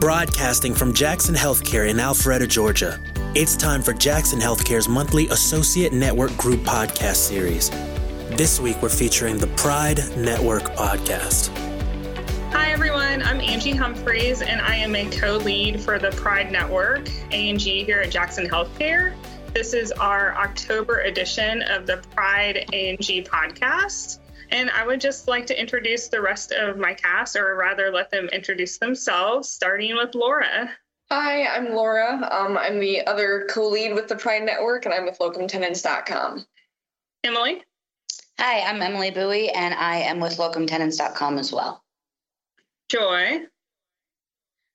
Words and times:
Broadcasting 0.00 0.72
from 0.72 0.94
Jackson 0.94 1.34
Healthcare 1.34 1.90
in 1.90 1.98
Alpharetta, 1.98 2.48
Georgia, 2.48 2.98
it's 3.34 3.54
time 3.54 3.82
for 3.82 3.92
Jackson 3.92 4.40
Healthcare's 4.40 4.88
monthly 4.88 5.28
Associate 5.28 5.92
Network 5.92 6.34
Group 6.38 6.60
podcast 6.60 7.16
series. 7.16 7.68
This 8.30 8.58
week, 8.58 8.80
we're 8.80 8.88
featuring 8.88 9.36
the 9.36 9.48
Pride 9.48 9.98
Network 10.16 10.62
podcast. 10.74 11.54
Hi, 12.50 12.72
everyone. 12.72 13.20
I'm 13.22 13.42
Angie 13.42 13.72
Humphries, 13.72 14.40
and 14.40 14.62
I 14.62 14.74
am 14.76 14.96
a 14.96 15.04
co 15.10 15.36
lead 15.36 15.78
for 15.82 15.98
the 15.98 16.12
Pride 16.12 16.50
Network, 16.50 17.10
ANG, 17.30 17.58
here 17.58 18.00
at 18.00 18.10
Jackson 18.10 18.48
Healthcare. 18.48 19.14
This 19.52 19.74
is 19.74 19.92
our 19.92 20.34
October 20.34 21.00
edition 21.00 21.60
of 21.60 21.86
the 21.86 21.98
Pride 22.14 22.64
ANG 22.72 22.96
podcast. 22.96 24.19
And 24.50 24.70
I 24.70 24.86
would 24.86 25.00
just 25.00 25.28
like 25.28 25.46
to 25.46 25.60
introduce 25.60 26.08
the 26.08 26.20
rest 26.20 26.52
of 26.52 26.76
my 26.76 26.94
cast, 26.94 27.36
or 27.36 27.54
rather, 27.56 27.92
let 27.92 28.10
them 28.10 28.28
introduce 28.32 28.78
themselves, 28.78 29.48
starting 29.48 29.96
with 29.96 30.14
Laura. 30.14 30.70
Hi, 31.10 31.46
I'm 31.46 31.74
Laura. 31.74 32.28
Um, 32.30 32.56
I'm 32.56 32.78
the 32.78 33.06
other 33.06 33.46
co 33.50 33.68
lead 33.68 33.94
with 33.94 34.08
the 34.08 34.16
Pride 34.16 34.42
Network, 34.42 34.86
and 34.86 34.94
I'm 34.94 35.04
with 35.04 35.18
locumtenens.com. 35.18 36.46
Emily. 37.24 37.62
Hi, 38.38 38.60
I'm 38.60 38.80
Emily 38.80 39.10
Buoy, 39.10 39.50
and 39.50 39.74
I 39.74 39.96
am 39.96 40.18
with 40.18 40.36
locumtenants.com 40.38 41.38
as 41.38 41.52
well. 41.52 41.82
Joi. 42.88 43.40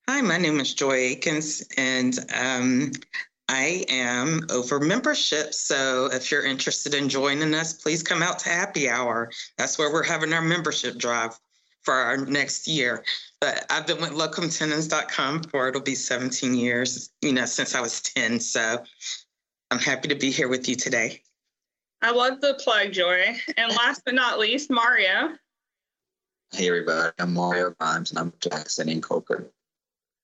Hi, 0.07 0.21
my 0.21 0.37
name 0.37 0.59
is 0.59 0.73
Joi 0.73 0.98
Aikens, 0.98 1.63
and 1.77 2.20
um, 2.34 2.91
I 3.48 3.85
am 3.90 4.48
over 4.49 4.80
membership. 4.80 5.54
So 5.54 6.09
if 6.12 6.31
you're 6.31 6.45
interested 6.45 6.94
in 6.94 7.09
joining 7.09 7.54
us, 7.54 7.73
please 7.73 8.02
come 8.02 8.23
out 8.23 8.40
to 8.40 8.49
happy 8.49 8.90
hour. 8.90 9.31
That's 9.58 9.77
where 9.77 9.91
we're 9.91 10.04
having 10.04 10.34
our 10.34 10.41
membership 10.41 10.98
drive 10.98 11.40
for 11.84 11.94
our 11.94 12.18
next 12.18 12.68
year. 12.68 13.04
But 13.40 13.66
I've 13.70 13.85
been 13.85 14.02
with 14.02 14.12
locumtenens.com 14.12 15.44
for 15.44 15.68
it'll 15.68 15.81
be 15.81 15.95
17 15.95 16.55
years, 16.55 17.12
you 17.21 17.34
know, 17.34 17.45
since 17.45 17.76
I 17.76 17.81
was 17.81 18.02
10. 18.02 18.40
So 18.40 18.84
I'm 19.70 19.80
happy 19.80 20.07
to 20.07 20.15
be 20.15 20.32
here 20.32 20.48
with 20.48 20.68
you 20.68 20.76
today. 20.76 21.21
I 22.02 22.12
love 22.12 22.41
the 22.41 22.59
plug, 22.63 22.91
Joi. 22.93 23.37
And 23.57 23.76
last 23.76 24.02
but 24.05 24.15
not 24.15 24.40
least, 24.40 24.71
Mario. 24.71 25.30
Hey 26.52 26.68
everybody, 26.68 27.12
I'm 27.20 27.34
Mario 27.34 27.71
Grimes 27.71 28.12
and 28.12 28.20
I'm 28.20 28.34
Jackson 28.40 28.90
and 28.90 29.04
Coker. 29.04 29.52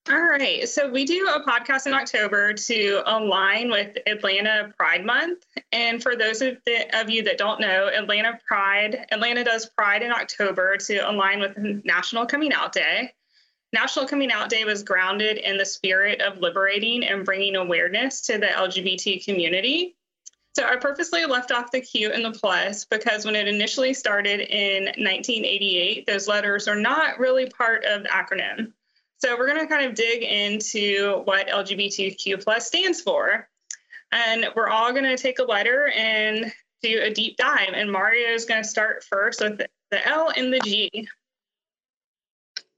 All 0.09 0.19
right. 0.19 0.67
So 0.67 0.89
we 0.89 1.05
do 1.05 1.27
a 1.27 1.44
podcast 1.44 1.85
in 1.85 1.94
October 1.94 2.53
to 2.53 3.03
align 3.05 3.69
with 3.69 3.97
Atlanta 4.07 4.73
Pride 4.75 5.05
Month. 5.05 5.45
And 5.71 6.02
for 6.02 6.16
those 6.16 6.41
of, 6.41 6.57
the, 6.66 6.99
of, 6.99 7.09
you 7.09 7.23
that 7.23 7.38
don't 7.38 7.61
know, 7.61 7.88
Atlanta 7.88 8.39
Pride, 8.47 9.05
Atlanta 9.11 9.44
does 9.44 9.67
Pride 9.67 10.02
in 10.02 10.11
October 10.11 10.77
to 10.77 10.97
align 10.97 11.39
with 11.39 11.55
National 11.85 12.25
Coming 12.25 12.52
Out 12.52 12.73
Day. 12.73 13.13
National 13.73 14.07
Coming 14.07 14.31
Out 14.31 14.49
Day 14.49 14.66
was 14.66 14.81
grounded 14.81 15.38
in 15.38 15.57
the 15.57 15.66
spirit 15.66 16.19
of 16.19 16.39
liberating 16.39 17.03
and 17.03 17.23
bringing 17.23 17.55
awareness 17.55 18.22
to 18.22 18.39
the 18.39 18.47
LGBT 18.47 19.23
community. 19.23 19.95
So 20.55 20.66
I 20.66 20.77
purposely 20.77 21.25
left 21.25 21.52
off 21.52 21.72
the 21.72 21.79
Q 21.79 22.11
and 22.11 22.25
the 22.25 22.38
plus 22.38 22.85
because 22.85 23.23
when 23.23 23.35
it 23.35 23.47
initially 23.47 23.94
started 23.94 24.41
in 24.41 24.85
1988, 24.85 26.07
those 26.07 26.27
letters 26.27 26.67
are 26.67 26.75
not 26.75 27.19
really 27.19 27.45
part 27.45 27.85
of 27.85 28.03
the 28.03 28.09
acronym. 28.09 28.73
So 29.23 29.38
we're 29.38 29.47
going 29.47 29.59
to 29.59 29.67
kind 29.67 29.86
of 29.86 29.94
dig 29.94 30.23
into 30.23 31.22
what 31.25 31.47
LGBTQ 31.47 32.44
plus 32.44 32.66
stands 32.66 33.02
for. 33.02 33.47
And 34.11 34.47
we're 34.55 34.69
all 34.69 34.91
going 34.91 35.03
to 35.03 35.16
take 35.16 35.39
a 35.39 35.44
letter 35.44 35.89
and 35.95 36.52
do 36.81 37.00
a 37.02 37.13
deep 37.13 37.38
dive. 37.38 37.73
And 37.73 37.91
Mario 37.91 38.30
is 38.30 38.45
going 38.45 38.63
to 38.63 38.67
start 38.67 39.03
first 39.03 39.41
with 39.41 39.61
the 39.91 40.08
L 40.08 40.31
and 40.36 40.52
the 40.52 40.59
G. 40.61 41.08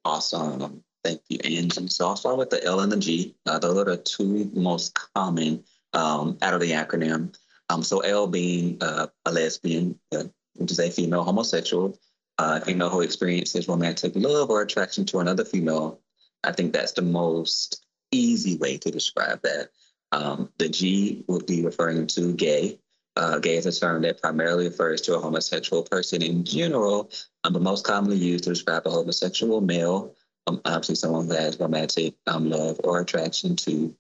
Awesome. 0.03 0.83
Thank 1.03 1.22
you, 1.30 1.39
Angie. 1.44 1.88
So 1.88 2.08
I'll 2.08 2.17
start 2.17 2.38
with 2.38 2.50
the 2.50 2.63
L 2.63 2.81
and 2.81 2.91
the 2.91 2.97
G. 2.97 3.35
Uh, 3.45 3.59
those 3.59 3.78
are 3.78 3.85
the 3.85 3.97
two 3.97 4.52
most 4.53 5.00
common 5.16 5.63
um, 5.94 6.38
out 6.41 6.53
of 6.53 6.59
the 6.59 6.72
acronym. 6.72 7.35
Um, 7.69 7.83
so 7.83 8.02
L 8.02 8.28
being 8.28 8.78
uh, 8.81 9.07
a 9.25 9.31
lesbian, 9.31 9.97
uh, 10.13 10.25
which 10.56 10.72
is 10.72 10.79
a 10.79 10.91
female 10.91 11.23
homosexual, 11.23 11.97
uh, 12.38 12.59
female 12.59 12.90
who 12.90 13.01
experiences 13.01 13.67
romantic 13.67 14.13
love 14.16 14.50
or 14.50 14.62
attraction 14.62 15.06
to 15.06 15.19
another 15.19 15.46
female 15.46 16.00
I 16.43 16.51
think 16.51 16.73
that's 16.73 16.93
the 16.93 17.01
most 17.01 17.85
easy 18.11 18.57
way 18.57 18.77
to 18.77 18.91
describe 18.91 19.41
that. 19.43 19.69
Um, 20.11 20.49
the 20.59 20.69
G 20.69 21.23
would 21.27 21.45
be 21.45 21.65
referring 21.65 22.05
to 22.07 22.33
gay. 22.33 22.79
Uh, 23.15 23.39
gay 23.39 23.57
is 23.57 23.65
a 23.65 23.79
term 23.79 24.01
that 24.03 24.21
primarily 24.21 24.67
refers 24.67 25.01
to 25.01 25.15
a 25.15 25.19
homosexual 25.19 25.83
person 25.83 26.21
in 26.21 26.43
general, 26.43 27.11
um, 27.43 27.53
but 27.53 27.61
most 27.61 27.85
commonly 27.85 28.17
used 28.17 28.43
to 28.43 28.51
describe 28.51 28.85
a 28.85 28.91
homosexual 28.91 29.61
male, 29.61 30.15
um, 30.47 30.61
obviously 30.65 30.95
someone 30.95 31.27
who 31.27 31.33
has 31.33 31.59
romantic 31.59 32.15
um, 32.27 32.49
love 32.49 32.79
or 32.83 33.01
attraction 33.01 33.55
to 33.55 33.95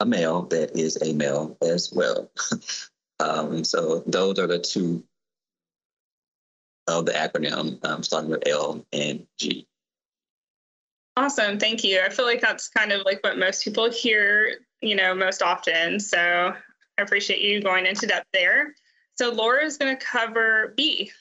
a 0.00 0.06
male 0.06 0.42
that 0.42 0.76
is 0.78 0.98
a 1.02 1.12
male 1.12 1.56
as 1.62 1.92
well. 1.92 2.30
um, 3.20 3.64
so 3.64 4.02
those 4.06 4.38
are 4.38 4.46
the 4.46 4.58
two 4.58 5.04
of 6.86 7.06
the 7.06 7.12
acronym, 7.12 7.82
um, 7.84 8.02
starting 8.02 8.30
with 8.30 8.46
L 8.46 8.84
and 8.92 9.26
G. 9.38 9.66
Awesome. 11.16 11.58
Thank 11.58 11.84
you. 11.84 12.00
I 12.04 12.08
feel 12.08 12.24
like 12.24 12.40
that's 12.40 12.68
kind 12.68 12.90
of 12.90 13.02
like 13.04 13.22
what 13.22 13.38
most 13.38 13.62
people 13.62 13.88
hear, 13.90 14.58
you 14.80 14.96
know, 14.96 15.14
most 15.14 15.42
often. 15.42 16.00
So 16.00 16.18
I 16.18 17.02
appreciate 17.02 17.40
you 17.40 17.62
going 17.62 17.86
into 17.86 18.06
depth 18.06 18.26
there. 18.32 18.74
So 19.16 19.30
Laura 19.30 19.64
is 19.64 19.76
going 19.76 19.96
to 19.96 20.04
cover 20.04 20.74
B. 20.76 21.12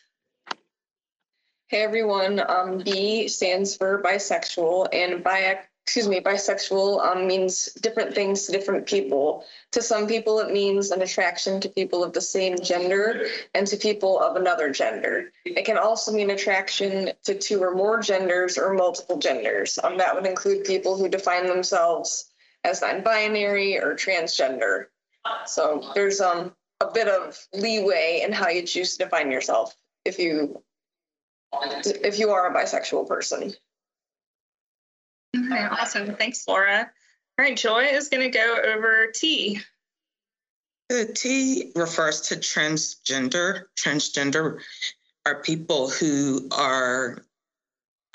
Hey 1.68 1.84
everyone. 1.84 2.40
Um, 2.40 2.80
B 2.80 3.28
stands 3.28 3.76
for 3.76 4.02
bisexual, 4.02 4.90
and 4.94 5.24
bi 5.24 5.60
excuse 5.86 6.08
me, 6.08 6.22
bisexual 6.22 7.06
um, 7.06 7.28
means 7.28 7.66
different 7.74 8.16
things 8.16 8.46
to 8.46 8.54
different 8.54 8.86
people. 8.88 9.44
To 9.74 9.82
some 9.82 10.08
people, 10.08 10.40
it 10.40 10.52
means 10.52 10.92
an 10.92 11.02
attraction 11.02 11.60
to 11.60 11.70
people 11.70 12.04
of 12.04 12.14
the 12.14 12.22
same 12.22 12.58
gender 12.58 13.26
and 13.54 13.68
to 13.68 13.76
people 13.76 14.18
of 14.20 14.38
another 14.38 14.72
gender. 14.72 15.32
It 15.44 15.66
can 15.66 15.78
also 15.78 16.14
mean 16.14 16.30
attraction 16.30 17.12
to 17.26 17.36
two 17.36 17.62
or 17.62 17.76
more 17.76 18.00
genders 18.02 18.58
or 18.58 18.74
multiple 18.74 19.18
genders. 19.18 19.78
Um, 19.84 19.98
that 19.98 20.16
would 20.16 20.26
include 20.26 20.64
people 20.64 20.98
who 20.98 21.10
define 21.10 21.48
themselves 21.48 22.32
as 22.64 22.82
non-binary 22.82 23.78
or 23.78 23.94
transgender. 23.96 24.86
So 25.46 25.92
there's 25.94 26.22
um, 26.22 26.54
a 26.80 26.92
bit 26.92 27.10
of 27.10 27.38
leeway 27.54 28.22
in 28.26 28.32
how 28.32 28.48
you 28.48 28.64
choose 28.64 28.96
to 28.96 29.04
define 29.04 29.32
yourself 29.32 29.76
if 30.06 30.18
you 30.18 30.62
if 31.84 32.18
you 32.18 32.32
are 32.32 32.50
a 32.50 32.54
bisexual 32.54 33.08
person. 33.08 33.54
Awesome. 35.58 36.16
Thanks, 36.16 36.48
Laura. 36.48 36.90
All 37.40 37.46
right, 37.46 37.58
Joi 37.58 37.86
is 37.86 38.10
going 38.10 38.32
to 38.32 38.38
go 38.38 38.58
over 38.64 39.08
T. 39.14 39.60
The 40.90 41.06
T 41.06 41.72
refers 41.76 42.22
to 42.22 42.36
transgender. 42.36 43.64
Transgender 43.76 44.60
are 45.26 45.42
people 45.42 45.90
who 45.90 46.48
are 46.52 47.24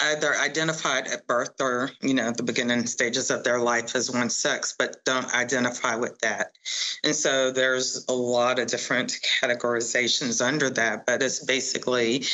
either 0.01 0.35
identified 0.37 1.09
at 1.09 1.27
birth 1.27 1.61
or, 1.61 1.91
you 2.01 2.15
know, 2.15 2.29
at 2.29 2.37
the 2.37 2.43
beginning 2.43 2.87
stages 2.87 3.31
of 3.31 3.43
their 3.43 3.59
life 3.59 3.97
as 3.97 4.11
one 4.11 4.31
sex, 4.31 4.75
but 4.79 5.05
don't 5.05 5.35
identify 5.35 5.97
with 5.97 6.19
that. 6.21 6.53
And 7.03 7.15
so 7.15 7.51
there's 7.51 8.05
a 8.09 8.13
lot 8.13 8.59
of 8.59 8.69
different 8.69 9.19
categorizations 9.43 10.45
under 10.47 10.71
that, 10.71 11.05
but 11.05 11.23
it's 11.23 11.45
basically 11.45 12.25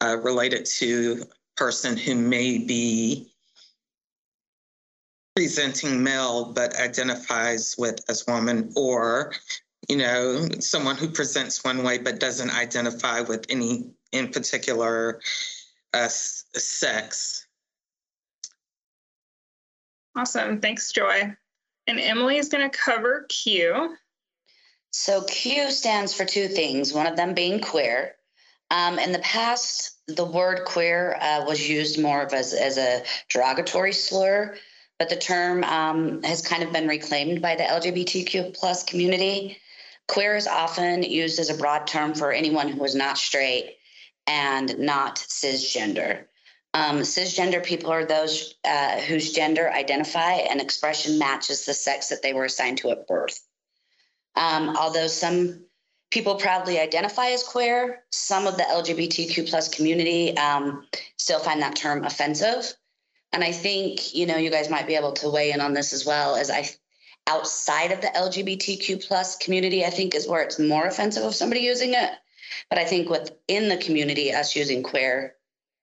uh, 0.00 0.16
related 0.22 0.64
to 0.78 1.24
person 1.56 1.96
who 1.96 2.14
may 2.14 2.58
be 2.58 3.31
presenting 5.34 6.02
male 6.02 6.52
but 6.52 6.78
identifies 6.78 7.74
with 7.78 7.98
as 8.08 8.26
woman 8.26 8.70
or 8.76 9.32
you 9.88 9.96
know 9.96 10.46
someone 10.60 10.96
who 10.96 11.08
presents 11.08 11.64
one 11.64 11.82
way 11.82 11.98
but 11.98 12.20
doesn't 12.20 12.50
identify 12.50 13.20
with 13.20 13.46
any 13.48 13.90
in 14.12 14.28
particular 14.28 15.20
uh, 15.94 16.08
sex. 16.08 17.46
Awesome. 20.16 20.60
Thanks 20.60 20.92
Joi. 20.92 21.34
And 21.86 21.98
emily 21.98 22.36
is 22.36 22.48
going 22.48 22.68
to 22.68 22.78
cover 22.78 23.26
q. 23.28 23.96
So 24.90 25.24
q 25.24 25.70
stands 25.70 26.12
for 26.12 26.26
two 26.26 26.48
things 26.48 26.92
one 26.92 27.06
of 27.06 27.16
them 27.16 27.32
being 27.32 27.60
queer. 27.60 28.16
Um, 28.70 28.98
in 28.98 29.12
the 29.12 29.18
past 29.20 29.98
the 30.08 30.26
word 30.26 30.66
queer 30.66 31.16
uh, 31.20 31.44
was 31.46 31.66
used 31.66 32.00
more 32.00 32.22
of 32.22 32.34
as, 32.34 32.52
as 32.52 32.76
a 32.76 33.02
derogatory 33.30 33.94
slur 33.94 34.56
but 35.02 35.08
the 35.08 35.16
term 35.16 35.64
um, 35.64 36.22
has 36.22 36.46
kind 36.46 36.62
of 36.62 36.72
been 36.72 36.86
reclaimed 36.86 37.42
by 37.42 37.56
the 37.56 37.64
LGBTQ 37.64 38.54
plus 38.54 38.84
community. 38.84 39.58
Queer 40.06 40.36
is 40.36 40.46
often 40.46 41.02
used 41.02 41.40
as 41.40 41.50
a 41.50 41.56
broad 41.56 41.88
term 41.88 42.14
for 42.14 42.30
anyone 42.30 42.68
who 42.68 42.84
is 42.84 42.94
not 42.94 43.18
straight 43.18 43.78
and 44.28 44.78
not 44.78 45.16
cisgender. 45.16 46.26
Um, 46.72 47.00
cisgender 47.00 47.64
people 47.64 47.90
are 47.90 48.04
those 48.04 48.54
uh, 48.64 49.00
whose 49.00 49.32
gender 49.32 49.72
identify 49.72 50.34
and 50.34 50.60
expression 50.60 51.18
matches 51.18 51.66
the 51.66 51.74
sex 51.74 52.08
that 52.10 52.22
they 52.22 52.32
were 52.32 52.44
assigned 52.44 52.78
to 52.78 52.90
at 52.90 53.08
birth. 53.08 53.44
Um, 54.36 54.76
although 54.76 55.08
some 55.08 55.64
people 56.12 56.36
proudly 56.36 56.78
identify 56.78 57.30
as 57.30 57.42
queer, 57.42 58.04
some 58.12 58.46
of 58.46 58.56
the 58.56 58.62
LGBTQ 58.62 59.50
plus 59.50 59.68
community 59.68 60.36
um, 60.36 60.86
still 61.16 61.40
find 61.40 61.60
that 61.60 61.74
term 61.74 62.04
offensive. 62.04 62.72
And 63.32 63.42
I 63.42 63.52
think, 63.52 64.14
you 64.14 64.26
know, 64.26 64.36
you 64.36 64.50
guys 64.50 64.68
might 64.68 64.86
be 64.86 64.94
able 64.94 65.12
to 65.12 65.30
weigh 65.30 65.52
in 65.52 65.60
on 65.60 65.72
this 65.72 65.92
as 65.92 66.04
well 66.04 66.36
as 66.36 66.50
I 66.50 66.68
outside 67.26 67.92
of 67.92 68.00
the 68.00 68.08
LGBTQ 68.08 69.06
plus 69.06 69.36
community, 69.36 69.84
I 69.84 69.90
think 69.90 70.14
is 70.14 70.28
where 70.28 70.42
it's 70.42 70.58
more 70.58 70.86
offensive 70.86 71.22
of 71.22 71.34
somebody 71.34 71.60
using 71.60 71.94
it. 71.94 72.10
But 72.68 72.78
I 72.78 72.84
think 72.84 73.08
within 73.08 73.68
the 73.68 73.78
community, 73.78 74.32
us 74.32 74.54
using 74.56 74.82
queer, 74.82 75.36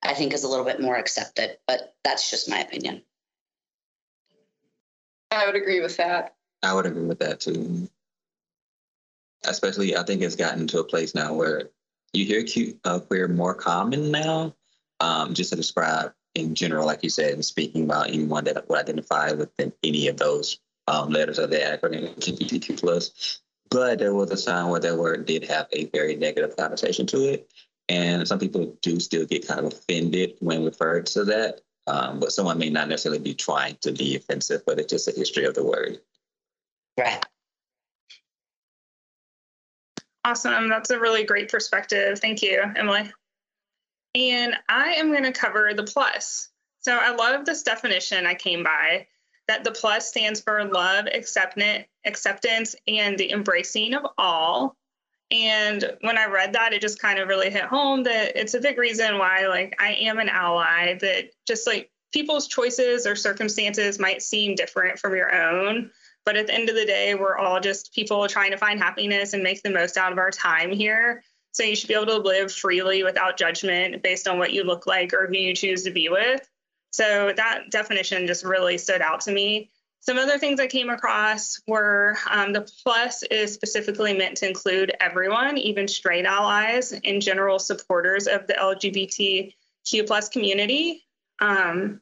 I 0.04 0.13
think 0.13 0.34
is 0.34 0.44
a 0.44 0.48
little 0.48 0.66
bit 0.66 0.81
more 0.81 0.96
accepted. 0.96 1.57
But 1.66 1.96
that's 2.04 2.30
just 2.30 2.50
my 2.50 2.60
opinion. 2.60 3.01
I 5.31 5.45
would 5.45 5.56
agree 5.56 5.80
with 5.80 5.98
that. 5.98 6.36
I 6.62 6.74
would 6.74 6.86
agree 6.86 7.06
with 7.06 7.19
that 7.19 7.40
too. 7.40 7.88
Especially, 9.45 9.95
I 9.95 10.04
think 10.04 10.22
it's 10.22 10.36
gotten 10.36 10.68
to 10.68 10.80
a 10.80 10.84
place 10.84 11.16
now 11.16 11.34
where 11.34 11.69
you 12.13 12.25
hear 12.25 12.44
cute, 12.44 12.78
uh, 12.84 13.00
queer 13.00 13.28
more 13.28 13.56
common 13.56 14.12
now, 14.12 14.56
um, 15.00 15.34
just 15.34 15.52
to 15.52 15.56
describe 15.56 16.12
in 16.36 16.56
general, 16.56 16.86
like 16.86 17.04
you 17.04 17.10
said, 17.10 17.34
and 17.34 17.46
speaking 17.46 17.86
about 17.86 18.10
anyone 18.10 18.44
that 18.46 18.68
would 18.70 18.80
identify 18.80 19.31
within 19.31 19.74
any 19.84 20.08
of 20.08 20.18
those 20.18 20.60
um, 20.88 21.10
letters 21.10 21.40
of 21.40 21.50
the 21.50 21.58
acronym 21.58 22.16
LGBTQ 22.16 22.80
plus. 22.80 23.42
But 23.70 24.00
there 24.00 24.14
was 24.14 24.31
a 24.31 24.46
time 24.46 24.70
where 24.70 24.80
that 24.80 24.98
word 24.98 25.26
did 25.26 25.44
have 25.46 25.68
a 25.72 25.86
very 25.86 26.16
negative 26.16 26.58
connotation 26.58 27.06
to 27.08 27.34
it. 27.34 27.52
And 27.88 28.28
some 28.28 28.40
people 28.40 28.78
do 28.81 29.00
still 29.00 29.26
get 29.26 29.48
kind 29.48 29.60
of 29.60 29.74
offended 29.74 30.36
when 30.40 30.66
referred 30.66 31.06
to 31.08 31.26
that. 31.26 31.62
Um, 31.88 32.20
but 32.20 32.31
someone 32.31 32.60
may 32.60 32.70
not 32.70 32.88
necessarily 32.88 33.20
be 33.20 33.34
trying 33.34 33.78
to 33.81 33.92
be 33.92 34.16
offensive, 34.16 34.62
but 34.66 34.80
it's 34.80 34.92
just 34.92 35.08
a 35.08 35.12
history 35.12 35.46
of 35.46 35.56
the 35.56 35.64
word. 35.64 36.00
Right. 37.00 37.24
Awesome. 40.24 40.70
That's 40.70 40.92
a 40.92 41.00
really 41.00 41.24
great 41.24 41.50
perspective. 41.50 42.20
Thank 42.20 42.44
you, 42.44 42.64
Emily. 42.76 43.12
And 44.15 44.56
I 44.67 44.94
am 44.94 45.11
going 45.11 45.23
to 45.23 45.31
cover 45.31 45.73
the 45.73 45.83
plus. 45.83 46.50
So 46.79 46.95
I 46.95 47.15
love 47.15 47.45
this 47.45 47.63
definition 47.63 48.25
I 48.25 48.35
came 48.35 48.63
by 48.63 49.07
that 49.47 49.63
the 49.63 49.71
plus 49.71 50.07
stands 50.07 50.39
for 50.39 50.63
love, 50.63 51.07
acceptance, 51.13 52.75
and 52.88 53.17
the 53.17 53.31
embracing 53.31 53.95
of 53.95 54.06
all. 54.17 54.75
And 55.31 55.97
when 56.01 56.17
I 56.17 56.25
read 56.25 56.53
that, 56.53 56.73
it 56.73 56.81
just 56.81 57.01
kind 57.01 57.19
of 57.19 57.27
really 57.27 57.50
hit 57.50 57.63
home 57.63 58.03
that 58.03 58.39
it's 58.39 58.53
a 58.53 58.61
big 58.61 58.77
reason 58.77 59.17
why, 59.17 59.47
like, 59.47 59.75
I 59.79 59.94
am 59.94 60.19
an 60.19 60.29
ally, 60.29 60.97
that 61.01 61.31
just 61.47 61.67
like 61.67 61.91
people's 62.11 62.47
choices 62.47 63.06
or 63.06 63.15
circumstances 63.15 64.00
might 64.00 64.21
seem 64.21 64.56
different 64.56 64.97
from 64.97 65.15
your 65.15 65.35
own. 65.35 65.91
But 66.25 66.35
at 66.35 66.47
the 66.47 66.53
end 66.53 66.69
of 66.69 66.75
the 66.75 66.85
day, 66.85 67.15
we're 67.15 67.38
all 67.38 67.59
just 67.59 67.94
people 67.94 68.27
trying 68.27 68.51
to 68.51 68.57
find 68.57 68.79
happiness 68.79 69.33
and 69.33 69.44
make 69.44 69.61
the 69.61 69.69
most 69.69 69.97
out 69.97 70.11
of 70.11 70.17
our 70.17 70.31
time 70.31 70.71
here. 70.71 71.23
So 71.59 71.65
you 71.65 71.75
should 71.75 71.89
be 71.89 71.94
able 71.94 72.06
to 72.06 72.19
live 72.19 72.53
freely 72.53 73.03
without 73.03 73.35
judgment 73.35 74.01
based 74.01 74.29
on 74.29 74.39
what 74.39 74.53
you 74.53 74.63
look 74.63 74.88
like 74.88 75.13
or 75.13 75.27
who 75.27 75.33
you 75.33 75.53
choose 75.53 75.83
to 75.83 75.91
be 75.91 76.07
with. 76.07 76.39
So 76.91 77.33
that 77.35 77.69
definition 77.69 78.27
just 78.27 78.45
really 78.45 78.77
stood 78.77 79.01
out 79.01 79.19
to 79.21 79.33
me. 79.33 79.69
Some 80.00 80.17
other 80.17 80.38
things 80.38 80.61
I 80.61 80.67
came 80.67 80.89
across 80.89 81.59
were 81.67 82.15
um, 82.29 82.53
the 82.53 82.65
plus 82.81 83.23
is 83.23 83.53
specifically 83.53 84.13
meant 84.13 84.38
to 84.38 84.47
include 84.47 84.95
everyone, 85.01 85.57
even 85.57 85.89
straight 85.89 86.23
allies 86.23 86.94
and 86.94 87.21
general 87.21 87.59
supporters 87.59 88.27
of 88.27 88.47
the 88.47 88.53
LGBTQ 88.53 90.07
plus 90.07 90.29
community. 90.29 91.06
Um, 91.41 92.00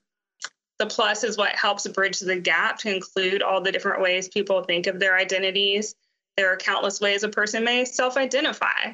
the 0.78 0.86
plus 0.86 1.24
is 1.24 1.36
what 1.36 1.56
helps 1.56 1.88
bridge 1.88 2.20
the 2.20 2.36
gap 2.36 2.78
to 2.82 2.96
include 2.96 3.42
all 3.42 3.62
the 3.62 3.72
different 3.72 4.04
ways 4.04 4.30
people 4.30 4.62
think 4.62 4.86
of 4.86 5.00
their 5.00 5.18
identities. 5.18 5.96
There 6.36 6.54
are 6.54 6.58
countless 6.58 7.02
ways 7.02 7.24
a 7.24 7.30
person 7.30 7.64
may 7.64 7.86
self 7.86 8.18
identify. 8.18 8.94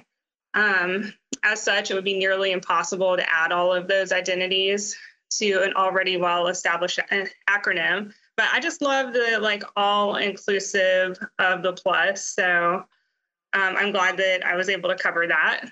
Um, 0.54 1.14
as 1.44 1.62
such, 1.62 1.92
it 1.92 1.96
would 1.96 2.04
be 2.04 2.18
nearly 2.18 2.52
impossible 2.52 3.18
to 3.18 3.26
add 3.34 3.52
all 3.52 3.74
of 3.74 3.88
those 3.88 4.12
identities 4.12 4.96
to 5.38 5.64
an 5.64 5.74
already 5.74 6.18
well 6.18 6.48
established 6.48 7.00
acronym 7.50 8.14
but 8.36 8.48
I 8.52 8.60
just 8.60 8.82
love 8.82 9.14
the 9.14 9.40
like 9.42 9.64
all 9.76 10.16
inclusive 10.16 11.18
of 11.40 11.62
the 11.62 11.74
plus. 11.74 12.26
So 12.26 12.84
um, 13.54 13.76
I'm 13.78 13.92
glad 13.92 14.18
that 14.18 14.46
I 14.46 14.56
was 14.56 14.70
able 14.70 14.90
to 14.90 14.96
cover 14.96 15.28
that. 15.28 15.66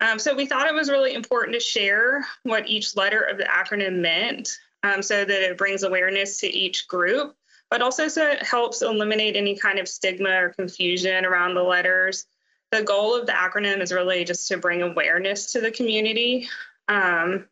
Um, 0.00 0.18
so 0.18 0.34
we 0.34 0.46
thought 0.46 0.66
it 0.66 0.74
was 0.74 0.90
really 0.90 1.14
important 1.14 1.54
to 1.54 1.60
share 1.60 2.26
what 2.42 2.68
each 2.68 2.96
letter 2.96 3.20
of 3.20 3.38
the 3.38 3.44
acronym 3.44 4.00
meant 4.00 4.50
um, 4.82 5.00
so 5.02 5.24
that 5.24 5.50
it 5.50 5.56
brings 5.56 5.84
awareness 5.84 6.38
to 6.40 6.48
each 6.48 6.86
group, 6.86 7.34
but 7.70 7.80
also 7.80 8.08
so 8.08 8.26
it 8.26 8.42
helps 8.42 8.82
eliminate 8.82 9.36
any 9.36 9.56
kind 9.56 9.78
of 9.78 9.88
stigma 9.88 10.42
or 10.42 10.50
confusion 10.50 11.24
around 11.24 11.54
the 11.54 11.62
letters. 11.62 12.26
The 12.72 12.82
goal 12.82 13.14
of 13.14 13.26
the 13.26 13.32
acronym 13.32 13.80
is 13.80 13.92
really 13.92 14.24
just 14.24 14.48
to 14.48 14.58
bring 14.58 14.82
awareness 14.82 15.52
to 15.52 15.60
the 15.60 15.70
community. 15.70 16.48
Um, 16.88 17.46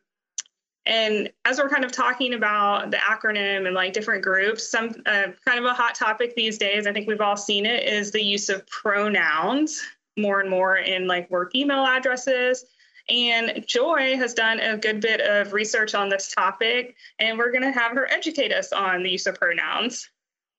and 0.85 1.31
as 1.45 1.57
we're 1.57 1.69
kind 1.69 1.83
of 1.83 1.91
talking 1.91 2.33
about 2.33 2.91
the 2.91 2.97
acronym 2.97 3.65
and 3.65 3.73
like 3.73 3.93
different 3.93 4.23
groups, 4.23 4.69
some 4.69 4.89
uh, 5.05 5.27
kind 5.45 5.57
of 5.57 5.65
a 5.65 5.73
hot 5.73 5.95
topic 5.95 6.35
these 6.35 6.57
days, 6.57 6.85
I 6.85 6.93
think 6.93 7.07
we've 7.07 7.21
all 7.21 7.37
seen 7.37 7.65
it, 7.65 7.83
is 7.83 8.11
the 8.11 8.23
use 8.23 8.49
of 8.49 8.67
pronouns 8.67 9.81
more 10.17 10.41
and 10.41 10.49
more 10.49 10.77
in 10.77 11.07
like 11.07 11.29
work 11.31 11.55
email 11.55 11.85
addresses. 11.85 12.65
And 13.09 13.63
Joi 13.67 14.15
has 14.17 14.33
done 14.33 14.59
a 14.59 14.77
good 14.77 15.01
bit 15.01 15.21
of 15.21 15.53
research 15.53 15.93
on 15.93 16.09
this 16.09 16.31
topic, 16.33 16.95
and 17.19 17.37
we're 17.37 17.51
going 17.51 17.63
to 17.63 17.71
have 17.71 17.91
her 17.93 18.09
educate 18.11 18.51
us 18.51 18.71
on 18.71 19.03
the 19.03 19.11
use 19.11 19.27
of 19.27 19.35
pronouns. 19.35 20.09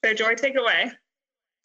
So, 0.05 0.15
Joi, 0.15 0.35
take 0.35 0.55
it 0.55 0.61
away. 0.61 0.93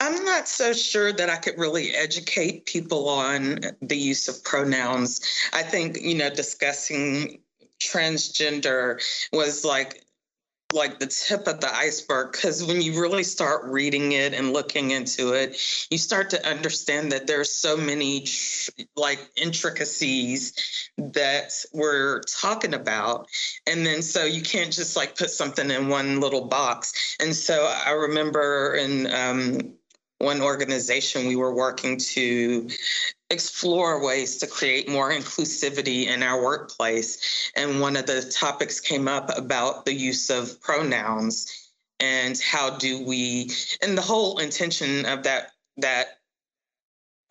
I'm 0.02 0.26
not 0.26 0.48
so 0.48 0.74
sure 0.74 1.14
that 1.14 1.30
I 1.30 1.38
could 1.38 1.60
really 1.60 1.92
educate 1.92 2.66
people 2.66 3.08
on 3.08 3.60
the 3.84 3.96
use 3.96 4.28
of 4.28 4.44
pronouns. 4.44 5.22
I 5.54 5.62
think, 5.62 6.02
you 6.02 6.16
know, 6.16 6.32
discussing 6.32 7.40
transgender 7.80 9.00
was 9.32 9.64
like 9.64 10.04
like 10.74 11.00
the 11.00 11.08
tip 11.08 11.48
of 11.48 11.60
the 11.60 11.76
iceberg 11.76 12.32
because 12.32 12.64
when 12.64 12.82
you 12.82 13.00
really 13.00 13.24
start 13.24 13.66
reading 13.66 14.14
it 14.14 14.34
and 14.34 14.54
looking 14.54 14.92
into 14.92 15.34
it 15.34 15.60
you 15.90 15.98
start 15.98 16.30
to 16.30 16.48
understand 16.48 17.12
that 17.12 17.28
there's 17.28 17.52
so 17.52 17.76
many 17.76 18.26
like 18.96 19.20
intricacies 19.36 20.90
that 20.98 21.52
we're 21.74 22.22
talking 22.22 22.74
about 22.74 23.28
and 23.68 23.86
then 23.86 24.02
so 24.02 24.24
you 24.24 24.42
can't 24.42 24.72
just 24.72 24.96
like 24.96 25.18
put 25.18 25.30
something 25.30 25.70
in 25.70 25.90
one 25.90 26.22
little 26.22 26.46
box 26.46 27.18
and 27.20 27.36
so 27.36 27.70
i 27.86 27.92
remember 27.92 28.74
in 28.76 29.14
um, 29.14 29.74
one 30.22 30.42
organization 30.42 31.28
we 31.28 31.36
were 31.36 31.54
working 31.54 31.98
to 31.98 32.70
explore 33.30 34.04
ways 34.04 34.38
to 34.38 34.48
create 34.48 34.90
more 34.90 35.12
inclusivity 35.12 36.08
in 36.08 36.22
our 36.22 36.42
workplace. 36.42 37.52
And 37.56 37.80
one 37.80 37.96
of 37.96 38.06
the 38.06 38.22
topics 38.22 38.80
came 38.80 39.08
up 39.08 39.36
about 39.38 39.86
the 39.86 39.94
use 39.94 40.30
of 40.30 40.62
pronouns 40.62 41.72
and 42.00 42.40
how 42.40 42.78
do 42.78 43.06
we, 43.06 43.52
and 43.82 43.98
the 43.98 44.02
whole 44.02 44.40
intention 44.40 45.06
of 45.06 45.24
that, 45.24 45.52
that 45.78 46.18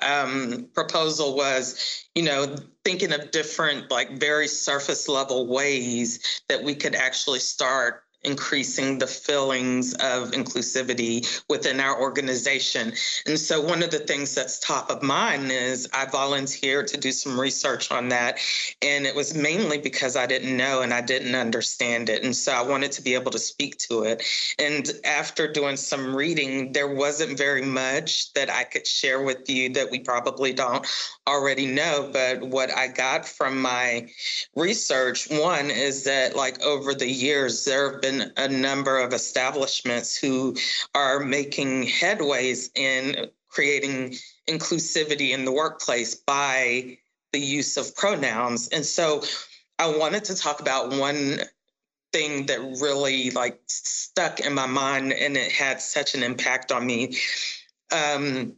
um, 0.00 0.68
proposal 0.74 1.36
was, 1.36 2.06
you 2.14 2.22
know, 2.22 2.56
thinking 2.84 3.12
of 3.12 3.30
different, 3.30 3.90
like 3.90 4.18
very 4.18 4.48
surface 4.48 5.08
level 5.08 5.46
ways 5.46 6.42
that 6.48 6.62
we 6.62 6.74
could 6.74 6.94
actually 6.94 7.40
start 7.40 8.04
increasing 8.22 8.98
the 8.98 9.06
feelings 9.06 9.94
of 9.94 10.32
inclusivity 10.32 11.42
within 11.48 11.80
our 11.80 12.00
organization. 12.00 12.92
And 13.26 13.38
so, 13.38 13.60
one 13.60 13.82
of 13.82 13.90
the 13.90 14.00
things 14.00 14.34
that's 14.34 14.58
top 14.58 14.90
of 14.90 15.02
mind 15.02 15.50
is 15.50 15.88
I 15.92 16.04
volunteered 16.06 16.86
to 16.88 16.98
do 16.98 17.12
some 17.12 17.40
research 17.40 17.90
on 17.90 18.08
that. 18.10 18.38
And 18.82 19.06
it 19.06 19.14
was 19.14 19.34
mainly 19.34 19.78
because 19.78 20.16
I 20.16 20.26
didn't 20.26 20.56
know 20.56 20.82
and 20.82 20.92
I 20.92 21.00
didn't 21.00 21.34
understand 21.34 22.10
it. 22.10 22.22
And 22.22 22.36
so, 22.36 22.52
I 22.52 22.62
wanted 22.62 22.92
to 22.92 23.02
be 23.02 23.14
able 23.14 23.30
to 23.30 23.38
speak 23.38 23.78
to 23.78 24.02
it. 24.02 24.22
And 24.58 24.90
after 25.04 25.50
doing 25.50 25.76
some 25.76 26.14
reading, 26.14 26.72
there 26.72 26.92
wasn't 26.92 27.38
very 27.38 27.62
much 27.62 28.32
that 28.34 28.50
I 28.50 28.64
could 28.64 28.86
share 28.86 29.22
with 29.22 29.48
you 29.48 29.70
that 29.70 29.90
we 29.90 30.00
probably 30.00 30.52
don't 30.52 30.86
already 31.26 31.66
know. 31.66 32.10
But 32.12 32.42
what 32.42 32.70
I 32.70 32.88
got 32.88 33.26
from 33.26 33.60
my 33.60 34.10
research, 34.54 35.30
one 35.30 35.70
is 35.70 36.04
that, 36.04 36.36
like, 36.36 36.60
over 36.62 36.92
the 36.94 37.08
years, 37.08 37.64
there 37.64 37.92
have 37.92 38.02
been 38.02 38.09
been 38.10 38.32
a 38.36 38.48
number 38.48 38.98
of 38.98 39.12
establishments 39.12 40.16
who 40.16 40.56
are 40.94 41.20
making 41.20 41.84
headways 41.84 42.70
in 42.74 43.30
creating 43.48 44.14
inclusivity 44.48 45.30
in 45.30 45.44
the 45.44 45.52
workplace 45.52 46.14
by 46.14 46.96
the 47.32 47.40
use 47.40 47.76
of 47.76 47.94
pronouns. 47.96 48.68
And 48.68 48.84
so 48.84 49.22
I 49.78 49.96
wanted 49.96 50.24
to 50.24 50.34
talk 50.34 50.60
about 50.60 50.90
one 50.90 51.40
thing 52.12 52.46
that 52.46 52.58
really 52.80 53.30
like 53.30 53.60
stuck 53.66 54.40
in 54.40 54.54
my 54.54 54.66
mind 54.66 55.12
and 55.12 55.36
it 55.36 55.52
had 55.52 55.80
such 55.80 56.14
an 56.14 56.22
impact 56.22 56.72
on 56.72 56.84
me. 56.84 57.16
Um, 57.92 58.54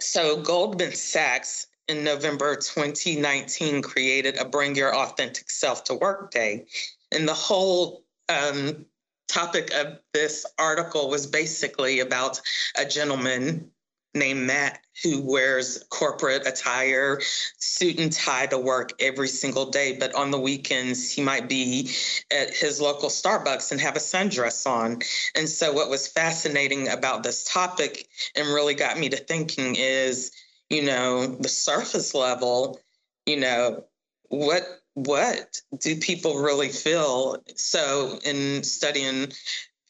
so 0.00 0.42
Goldman 0.42 0.92
Sachs 0.92 1.68
in 1.88 2.02
November 2.02 2.56
2019 2.56 3.82
created 3.82 4.36
a 4.38 4.44
Bring 4.44 4.74
Your 4.74 4.94
Authentic 4.94 5.50
Self 5.50 5.84
to 5.84 5.94
Work 5.94 6.32
Day. 6.32 6.66
And 7.12 7.28
the 7.28 7.34
whole 7.34 8.02
um, 8.28 8.86
topic 9.28 9.72
of 9.74 9.98
this 10.12 10.46
article 10.58 11.08
was 11.08 11.26
basically 11.26 12.00
about 12.00 12.40
a 12.78 12.84
gentleman 12.84 13.70
named 14.16 14.46
Matt 14.46 14.80
who 15.02 15.20
wears 15.20 15.84
corporate 15.90 16.46
attire, 16.46 17.20
suit 17.58 18.00
and 18.00 18.12
tie 18.12 18.46
to 18.46 18.58
work 18.58 18.92
every 18.98 19.28
single 19.28 19.66
day. 19.70 19.96
But 19.98 20.14
on 20.14 20.30
the 20.30 20.40
weekends, 20.40 21.10
he 21.10 21.22
might 21.22 21.48
be 21.48 21.90
at 22.30 22.54
his 22.54 22.80
local 22.80 23.10
Starbucks 23.10 23.70
and 23.70 23.80
have 23.80 23.96
a 23.96 24.00
sundress 24.00 24.66
on. 24.66 25.02
And 25.34 25.48
so, 25.48 25.72
what 25.72 25.90
was 25.90 26.08
fascinating 26.08 26.88
about 26.88 27.22
this 27.22 27.44
topic 27.44 28.08
and 28.34 28.48
really 28.48 28.74
got 28.74 28.98
me 28.98 29.10
to 29.10 29.16
thinking 29.16 29.76
is, 29.76 30.32
you 30.70 30.82
know, 30.82 31.26
the 31.26 31.48
surface 31.48 32.14
level, 32.14 32.80
you 33.26 33.38
know, 33.38 33.84
what 34.28 34.80
what 34.96 35.60
do 35.78 35.96
people 35.96 36.38
really 36.38 36.70
feel? 36.70 37.36
So, 37.54 38.18
in 38.24 38.62
studying 38.62 39.30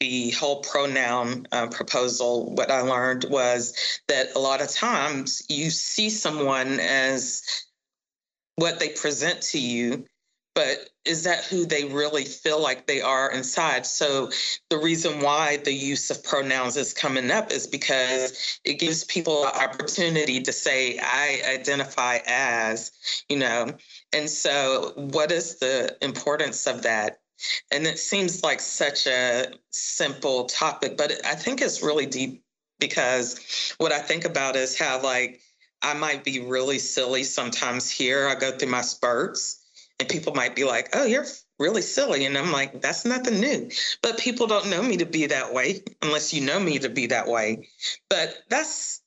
the 0.01 0.31
whole 0.31 0.61
pronoun 0.61 1.47
uh, 1.53 1.67
proposal, 1.67 2.53
what 2.53 2.69
I 2.69 2.81
learned 2.81 3.23
was 3.29 3.73
that 4.09 4.35
a 4.35 4.39
lot 4.39 4.61
of 4.61 4.69
times 4.69 5.43
you 5.47 5.69
see 5.69 6.09
someone 6.09 6.81
as 6.81 7.63
what 8.57 8.79
they 8.79 8.89
present 8.89 9.41
to 9.43 9.59
you, 9.59 10.05
but 10.57 10.89
is 11.05 11.21
that 11.25 11.43
who 11.45 11.67
they 11.67 11.85
really 11.85 12.25
feel 12.25 12.59
like 12.59 12.87
they 12.87 12.99
are 12.99 13.31
inside? 13.31 13.85
So 13.85 14.31
the 14.71 14.79
reason 14.79 15.21
why 15.21 15.57
the 15.57 15.71
use 15.71 16.09
of 16.09 16.23
pronouns 16.23 16.77
is 16.77 16.95
coming 16.95 17.29
up 17.29 17.51
is 17.51 17.67
because 17.67 18.59
it 18.65 18.79
gives 18.79 19.03
people 19.03 19.45
an 19.45 19.51
opportunity 19.53 20.41
to 20.41 20.51
say, 20.51 20.97
I 20.97 21.43
identify 21.47 22.21
as, 22.25 22.91
you 23.29 23.37
know. 23.37 23.71
And 24.11 24.27
so 24.27 24.93
what 24.95 25.31
is 25.31 25.59
the 25.59 25.95
importance 26.01 26.65
of 26.65 26.81
that? 26.81 27.19
And 27.71 27.85
it 27.85 27.99
seems 27.99 28.41
like 28.41 28.59
such 28.59 29.05
a 29.05 29.53
simple 29.69 30.45
topic, 30.45 30.97
but 30.97 31.23
I 31.23 31.35
think 31.35 31.61
it's 31.61 31.83
really 31.83 32.07
deep 32.07 32.43
because 32.79 33.75
what 33.77 33.91
I 33.91 33.99
think 33.99 34.25
about 34.25 34.55
is 34.55 34.75
how, 34.75 35.03
like, 35.03 35.39
I 35.83 35.93
might 35.93 36.23
be 36.23 36.39
really 36.39 36.79
silly 36.79 37.23
sometimes 37.23 37.91
here. 37.91 38.27
I 38.27 38.33
go 38.33 38.57
through 38.57 38.69
my 38.69 38.81
spurts, 38.81 39.56
and 39.99 40.07
people 40.07 40.33
might 40.33 40.55
be 40.55 40.63
like, 40.63 40.89
oh, 40.93 41.05
you're 41.05 41.25
really 41.59 41.81
silly. 41.81 42.25
And 42.25 42.37
I'm 42.37 42.51
like, 42.51 42.81
that's 42.81 43.05
nothing 43.05 43.39
new. 43.39 43.69
But 44.01 44.19
people 44.19 44.47
don't 44.47 44.69
know 44.69 44.83
me 44.83 44.97
to 44.97 45.05
be 45.05 45.27
that 45.27 45.53
way 45.53 45.83
unless 46.01 46.33
you 46.33 46.41
know 46.41 46.59
me 46.59 46.79
to 46.79 46.89
be 46.89 47.07
that 47.07 47.27
way. 47.27 47.69
But 48.09 48.37
that's 48.49 49.01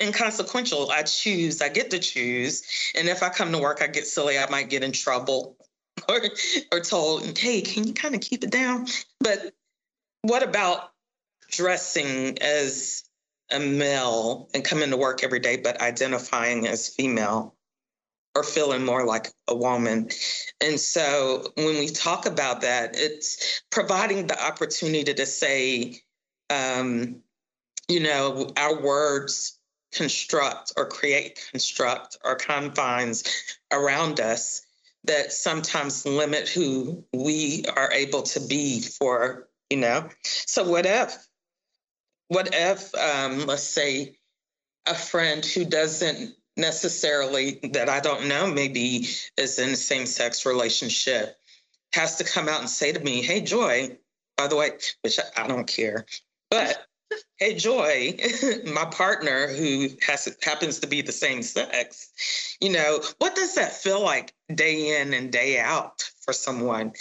inconsequential. 0.00 0.90
I 0.90 1.02
choose, 1.02 1.60
I 1.60 1.68
get 1.68 1.90
to 1.90 1.98
choose. 1.98 2.62
And 2.96 3.08
if 3.08 3.22
I 3.22 3.28
come 3.28 3.52
to 3.52 3.58
work, 3.58 3.82
I 3.82 3.88
get 3.88 4.06
silly, 4.06 4.38
I 4.38 4.48
might 4.48 4.70
get 4.70 4.84
in 4.84 4.92
trouble 4.92 5.56
or, 6.08 6.20
or 6.72 6.80
told, 6.80 7.36
hey, 7.36 7.60
can 7.60 7.86
you 7.86 7.92
kind 7.92 8.14
of 8.14 8.20
keep 8.20 8.44
it 8.44 8.50
down? 8.50 8.86
But 9.18 9.52
what 10.22 10.42
about 10.42 10.92
dressing 11.50 12.38
as 12.40 13.04
a 13.50 13.58
male 13.58 14.48
and 14.54 14.64
coming 14.64 14.90
to 14.90 14.96
work 14.96 15.24
every 15.24 15.40
day, 15.40 15.56
but 15.56 15.80
identifying 15.80 16.68
as 16.68 16.88
female 16.88 17.56
or 18.34 18.42
feeling 18.42 18.84
more 18.84 19.04
like 19.04 19.32
a 19.48 19.56
woman? 19.56 20.08
And 20.60 20.78
so 20.78 21.52
when 21.56 21.78
we 21.78 21.88
talk 21.88 22.26
about 22.26 22.60
that, 22.62 22.94
it's 22.94 23.62
providing 23.70 24.26
the 24.26 24.44
opportunity 24.44 25.14
to 25.14 25.26
say, 25.26 26.00
um, 26.48 27.22
you 27.88 28.00
know, 28.00 28.50
our 28.56 28.80
words 28.80 29.58
construct 29.92 30.72
or 30.76 30.86
create 30.86 31.48
construct 31.50 32.18
or 32.24 32.36
confines 32.36 33.24
around 33.72 34.20
us 34.20 34.64
that 35.04 35.32
sometimes 35.32 36.06
limit 36.06 36.48
who 36.48 37.04
we 37.12 37.64
are 37.76 37.90
able 37.92 38.22
to 38.22 38.40
be 38.40 38.80
for, 38.80 39.48
you 39.70 39.78
know. 39.78 40.08
So 40.24 40.68
what 40.68 40.86
if, 40.86 41.16
what 42.28 42.50
if, 42.52 42.94
um, 42.94 43.46
let's 43.46 43.62
say, 43.62 44.16
a 44.86 44.94
friend 44.94 45.44
who 45.44 45.64
doesn't 45.64 46.34
necessarily 46.56 47.60
that 47.72 47.88
I 47.88 48.00
don't 48.00 48.26
know 48.26 48.46
maybe 48.46 49.06
is 49.36 49.58
in 49.58 49.70
a 49.70 49.76
same 49.76 50.06
sex 50.06 50.46
relationship 50.46 51.36
has 51.92 52.16
to 52.16 52.24
come 52.24 52.48
out 52.48 52.60
and 52.60 52.70
say 52.70 52.92
to 52.92 53.00
me, 53.00 53.22
"Hey, 53.22 53.40
Joi." 53.40 53.98
By 54.36 54.46
the 54.46 54.56
way, 54.56 54.70
which 55.02 55.18
I, 55.18 55.44
I 55.44 55.46
don't 55.46 55.66
care, 55.66 56.06
but 56.50 56.86
hey 57.38 57.54
Joi 57.54 58.16
my 58.72 58.84
partner 58.84 59.48
who 59.48 59.88
has 60.06 60.36
happens 60.42 60.80
to 60.80 60.86
be 60.86 61.02
the 61.02 61.12
same 61.12 61.42
sex 61.42 62.56
you 62.60 62.70
know 62.70 63.00
what 63.18 63.34
does 63.34 63.54
that 63.56 63.72
feel 63.72 64.02
like 64.02 64.32
day 64.54 65.00
in 65.00 65.12
and 65.12 65.32
day 65.32 65.58
out 65.58 66.02
for 66.20 66.32
someone 66.32 66.92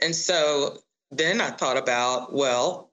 and 0.00 0.14
so 0.14 0.78
then 1.10 1.40
i 1.40 1.50
thought 1.50 1.76
about 1.76 2.32
well 2.32 2.90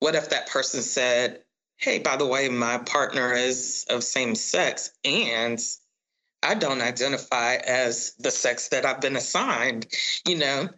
what 0.00 0.14
if 0.14 0.30
that 0.30 0.48
person 0.48 0.82
said 0.82 1.40
hey 1.76 1.98
by 1.98 2.16
the 2.16 2.26
way 2.26 2.48
my 2.48 2.78
partner 2.78 3.32
is 3.32 3.86
of 3.90 4.02
same 4.02 4.34
sex 4.34 4.90
and 5.04 5.60
i 6.42 6.54
don't 6.54 6.80
identify 6.80 7.54
as 7.56 8.14
the 8.18 8.30
sex 8.30 8.68
that 8.68 8.84
i've 8.84 9.00
been 9.00 9.16
assigned 9.16 9.86
you 10.26 10.36
know 10.36 10.68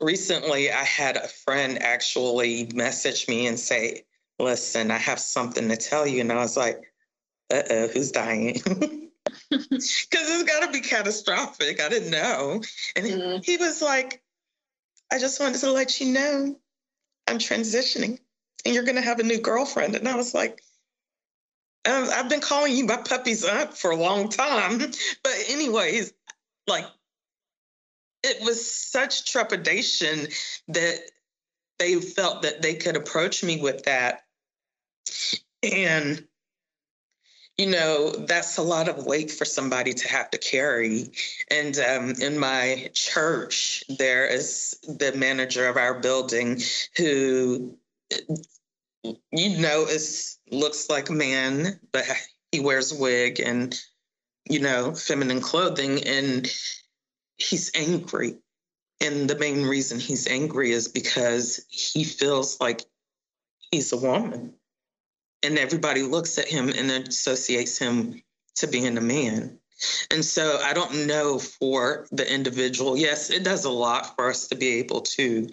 recently 0.00 0.70
i 0.70 0.84
had 0.84 1.16
a 1.16 1.28
friend 1.28 1.82
actually 1.82 2.70
message 2.74 3.28
me 3.28 3.46
and 3.46 3.58
say 3.58 4.04
listen, 4.38 4.90
I 4.90 4.98
have 4.98 5.18
something 5.18 5.68
to 5.68 5.76
tell 5.76 6.06
you. 6.06 6.20
And 6.20 6.32
I 6.32 6.36
was 6.36 6.56
like, 6.56 6.92
uh 7.52 7.62
oh, 7.70 7.88
who's 7.88 8.12
dying? 8.12 8.60
Because 9.50 9.70
it's 10.12 10.42
got 10.44 10.64
to 10.64 10.72
be 10.72 10.80
catastrophic. 10.80 11.80
I 11.80 11.88
didn't 11.88 12.10
know. 12.10 12.62
And 12.94 13.06
mm-hmm. 13.06 13.42
he 13.42 13.56
was 13.56 13.82
like, 13.82 14.22
I 15.12 15.18
just 15.18 15.40
wanted 15.40 15.60
to 15.60 15.72
let 15.72 16.00
you 16.00 16.12
know 16.12 16.56
I'm 17.26 17.38
transitioning 17.38 18.18
and 18.66 18.74
you're 18.74 18.84
going 18.84 18.96
to 18.96 19.02
have 19.02 19.20
a 19.20 19.22
new 19.22 19.40
girlfriend. 19.40 19.94
And 19.94 20.06
I 20.06 20.16
was 20.16 20.34
like, 20.34 20.62
um, 21.88 22.08
I've 22.12 22.28
been 22.28 22.40
calling 22.40 22.76
you 22.76 22.84
my 22.84 22.98
puppy's 22.98 23.44
aunt 23.44 23.76
for 23.76 23.90
a 23.92 23.96
long 23.96 24.28
time. 24.28 24.78
But, 25.22 25.34
anyways, 25.48 26.12
like, 26.66 26.84
it 28.22 28.44
was 28.44 28.70
such 28.70 29.30
trepidation 29.30 30.26
that 30.68 30.98
they 31.78 32.00
felt 32.00 32.42
that 32.42 32.60
they 32.60 32.74
could 32.74 32.96
approach 32.96 33.44
me 33.44 33.60
with 33.60 33.84
that 33.84 34.26
and, 35.62 36.24
you 37.56 37.66
know, 37.66 38.10
that's 38.10 38.58
a 38.58 38.62
lot 38.62 38.88
of 38.88 39.06
weight 39.06 39.30
for 39.30 39.44
somebody 39.44 39.94
to 39.94 40.08
have 40.08 40.30
to 40.30 40.38
carry. 40.38 41.12
And 41.50 41.76
um, 41.78 42.10
in 42.20 42.38
my 42.38 42.90
church, 42.92 43.84
there 43.98 44.26
is 44.26 44.78
the 44.82 45.12
manager 45.16 45.66
of 45.66 45.76
our 45.76 46.00
building 46.00 46.60
who, 46.96 47.76
you 49.32 49.58
know, 49.58 49.86
is 49.86 50.38
looks 50.50 50.88
like 50.88 51.08
a 51.08 51.12
man, 51.12 51.78
but 51.92 52.04
he 52.52 52.60
wears 52.60 52.92
a 52.92 53.00
wig 53.00 53.40
and, 53.40 53.78
you 54.48 54.60
know, 54.60 54.94
feminine 54.94 55.40
clothing. 55.40 56.02
And 56.04 56.50
he's 57.36 57.70
angry. 57.74 58.36
And 59.00 59.28
the 59.28 59.38
main 59.38 59.64
reason 59.64 60.00
he's 60.00 60.26
angry 60.26 60.72
is 60.72 60.88
because 60.88 61.64
he 61.68 62.04
feels 62.04 62.60
like 62.60 62.82
he's 63.70 63.92
a 63.92 63.96
woman 63.96 64.54
and 65.42 65.58
everybody 65.58 66.02
looks 66.02 66.38
at 66.38 66.48
him 66.48 66.70
and 66.70 66.90
associates 66.90 67.78
him 67.78 68.22
to 68.56 68.66
being 68.66 68.96
a 68.96 69.02
man. 69.02 69.58
And 70.10 70.24
so 70.24 70.58
I 70.62 70.72
don't 70.72 71.06
know 71.06 71.38
for 71.38 72.06
the 72.10 72.32
individual. 72.32 72.96
Yes, 72.96 73.30
it 73.30 73.44
does 73.44 73.64
a 73.66 73.70
lot 73.70 74.16
for 74.16 74.30
us 74.30 74.48
to 74.48 74.54
be 74.54 74.78
able 74.78 75.02
to 75.02 75.50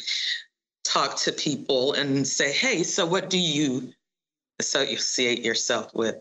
talk 0.84 1.18
to 1.18 1.32
people 1.32 1.94
and 1.94 2.28
say, 2.28 2.52
hey, 2.52 2.84
so 2.84 3.06
what 3.06 3.30
do 3.30 3.40
you 3.40 3.94
associate 4.60 5.44
yourself 5.44 5.94
with? 5.94 6.18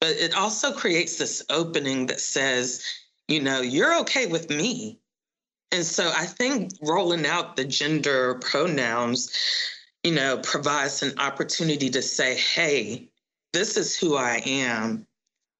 But 0.00 0.10
it 0.10 0.36
also 0.36 0.72
creates 0.72 1.18
this 1.18 1.44
opening 1.50 2.06
that 2.06 2.20
says, 2.20 2.84
you 3.28 3.40
know, 3.40 3.60
you're 3.60 3.98
okay 4.00 4.26
with 4.26 4.50
me. 4.50 4.98
And 5.72 5.84
so 5.84 6.12
I 6.16 6.26
think 6.26 6.72
rolling 6.82 7.26
out 7.26 7.56
the 7.56 7.64
gender 7.64 8.34
pronouns 8.34 9.30
you 10.02 10.12
know, 10.12 10.38
provides 10.38 11.02
an 11.02 11.18
opportunity 11.18 11.90
to 11.90 12.02
say, 12.02 12.36
hey, 12.36 13.08
this 13.52 13.76
is 13.76 13.96
who 13.96 14.16
I 14.16 14.42
am. 14.46 15.06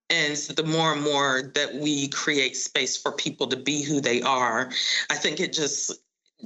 And 0.08 0.36
the 0.36 0.64
more 0.64 0.92
and 0.92 1.02
more 1.02 1.52
that 1.54 1.74
we 1.74 2.08
create 2.08 2.56
space 2.56 2.96
for 2.96 3.12
people 3.12 3.46
to 3.48 3.56
be 3.56 3.82
who 3.82 4.00
they 4.00 4.22
are, 4.22 4.70
I 5.08 5.16
think 5.16 5.40
it 5.40 5.52
just 5.52 5.92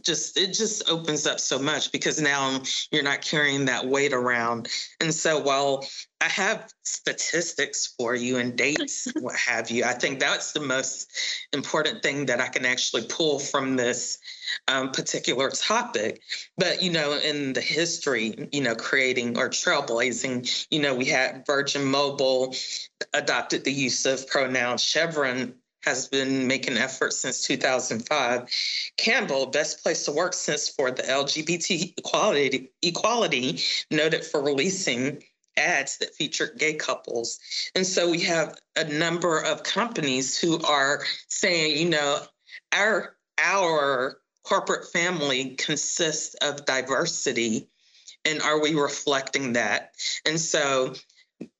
just 0.03 0.37
it 0.37 0.53
just 0.53 0.89
opens 0.89 1.27
up 1.27 1.41
so 1.41 1.59
much 1.59 1.93
because 1.93 2.21
now 2.21 2.61
you're 2.91 3.03
not 3.03 3.23
carrying 3.23 3.67
that 3.67 3.87
weight 3.87 4.13
around. 4.13 4.69
And 5.01 5.13
so 5.13 5.41
while 5.41 5.85
i 6.25 6.29
have 6.29 6.73
statistics 6.85 7.95
for 7.99 8.15
you 8.15 8.39
and 8.39 8.57
dates 8.57 9.07
what 9.21 9.37
have 9.37 9.71
you 9.71 9.85
i 9.85 9.93
think 9.93 10.19
that's 10.19 10.53
the 10.53 10.61
most 10.61 11.13
important 11.53 12.03
thing 12.03 12.27
that 12.27 12.41
i 12.41 12.49
can 12.49 12.65
actually 12.65 13.03
pull 13.09 13.39
from 13.39 13.77
this 13.77 14.19
um, 14.69 14.91
particular 14.91 15.51
topic. 15.51 16.23
But 16.57 16.83
you 16.83 16.93
know 16.93 17.19
in 17.19 17.53
the 17.53 17.61
history 17.61 18.49
you 18.53 18.63
know 18.63 18.75
creating 18.75 19.37
or 19.39 19.49
trailblazing 19.49 20.67
you 20.71 20.81
know 20.81 20.95
we 20.95 21.07
had 21.07 21.45
virgin 21.47 21.85
mobile 21.85 22.55
adopted 23.13 23.65
the 23.65 23.73
use 23.73 24.07
of 24.07 24.27
pronouns 24.29 24.83
chevron 24.83 25.55
has 25.85 26.09
been 26.09 26.47
making 26.47 26.77
efforts 26.77 27.21
since 27.21 27.47
2005. 27.47 28.49
Campbell, 28.97 29.47
best 29.47 29.83
place 29.83 30.05
to 30.05 30.13
work 30.13 30.35
since 30.35 30.69
for 30.69 30.91
the 30.91 31.03
LGBT 31.03 31.95
equality, 31.99 32.71
equality 32.83 33.61
noted 33.91 34.25
for 34.25 34.43
releasing 34.43 35.23
ads 35.57 35.99
that 35.99 36.15
feature 36.15 36.53
gay 36.57 36.75
couples. 36.75 37.39
And 37.75 37.87
so 37.87 38.11
we 38.11 38.21
have 38.23 38.59
a 38.77 38.85
number 38.85 39.39
of 39.39 39.63
companies 39.63 40.39
who 40.39 40.61
are 40.63 41.05
saying, 41.29 41.79
you 41.79 41.91
know, 41.91 42.21
our 42.73 43.17
our 43.39 44.19
corporate 44.45 44.93
family 44.93 45.55
consists 45.57 46.35
of 46.35 46.65
diversity 46.65 47.69
and 48.25 48.41
are 48.43 48.61
we 48.61 48.75
reflecting 48.75 49.55
that? 49.55 49.95
And 50.25 50.41
so 50.41 50.95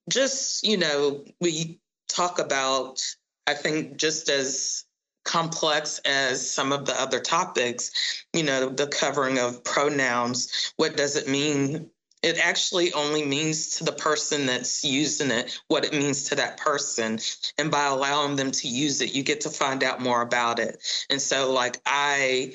just, 0.09 0.67
you 0.67 0.77
know, 0.77 1.25
we 1.41 1.81
talk 2.09 2.39
about 2.39 3.03
I 3.47 3.55
think 3.55 3.97
just 3.97 4.29
as 4.29 4.85
complex 5.25 6.01
as 6.05 6.49
some 6.49 6.73
of 6.73 6.85
the 6.85 6.99
other 7.01 7.21
topics, 7.21 8.25
you 8.33 8.43
know, 8.43 8.69
the 8.69 8.87
covering 8.87 9.39
of 9.39 9.65
pronouns, 9.65 10.73
what 10.77 10.97
does 10.97 11.17
it 11.17 11.29
mean? 11.29 11.91
It 12.23 12.39
actually 12.39 12.93
only 12.95 13.25
means 13.25 13.77
to 13.77 13.85
the 13.85 13.93
person 13.93 14.47
that's 14.47 14.83
using 14.83 15.31
it 15.31 15.61
what 15.69 15.85
it 15.85 15.93
means 15.93 16.25
to 16.31 16.37
that 16.37 16.57
person. 16.57 17.19
And 17.59 17.71
by 17.71 17.85
allowing 17.85 18.37
them 18.37 18.51
to 18.51 18.69
use 18.69 19.03
it, 19.03 19.15
you 19.15 19.23
get 19.23 19.43
to 19.43 19.51
find 19.51 19.83
out 19.85 20.01
more 20.01 20.23
about 20.23 20.59
it. 20.59 20.83
And 21.11 21.21
so, 21.21 21.53
like, 21.53 21.81
I 21.85 22.55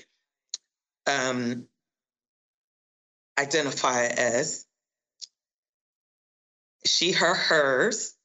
um, 1.05 1.67
identify 3.39 4.05
as 4.05 4.65
she, 6.85 7.11
her, 7.11 7.35
hers. 7.35 8.15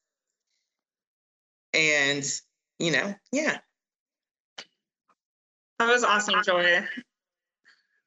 And, 1.74 2.24
you 2.78 2.92
know, 2.92 3.14
yeah, 3.32 3.58
that 5.78 5.88
was 5.88 6.04
awesome, 6.04 6.42
Joi. 6.44 6.78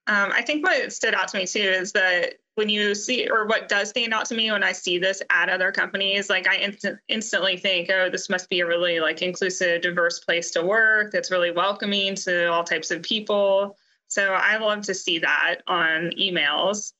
Um, 0.07 0.31
I 0.31 0.41
think 0.41 0.65
what 0.65 0.93
stood 0.93 1.13
out 1.13 1.27
to 1.29 1.37
me 1.37 1.45
too 1.45 1.59
is 1.59 1.91
that 1.91 2.35
when 2.55 2.69
you 2.69 2.95
see, 2.95 3.29
or 3.29 3.45
what 3.45 3.67
does 3.67 3.89
stand 3.89 4.13
out 4.13 4.25
to 4.25 4.35
me 4.35 4.51
when 4.51 4.63
I 4.63 4.71
see 4.71 4.97
this 4.97 5.21
at 5.29 5.49
other 5.49 5.71
companies, 5.71 6.29
like 6.29 6.47
I 6.47 6.55
instant, 6.57 6.97
instantly 7.07 7.57
think, 7.57 7.91
oh, 7.91 8.09
this 8.09 8.29
must 8.29 8.49
be 8.49 8.61
a 8.61 8.65
really 8.65 8.99
like 8.99 9.21
inclusive, 9.21 9.81
diverse 9.81 10.19
place 10.19 10.49
to 10.51 10.63
work 10.63 11.11
that's 11.11 11.29
really 11.29 11.51
welcoming 11.51 12.15
to 12.15 12.49
all 12.51 12.63
types 12.63 12.89
of 12.89 13.03
people. 13.03 13.77
So 14.07 14.33
I 14.33 14.57
love 14.57 14.81
to 14.85 14.93
see 14.93 15.19
that 15.19 15.57
on 15.67 16.11
emails. 16.17 16.93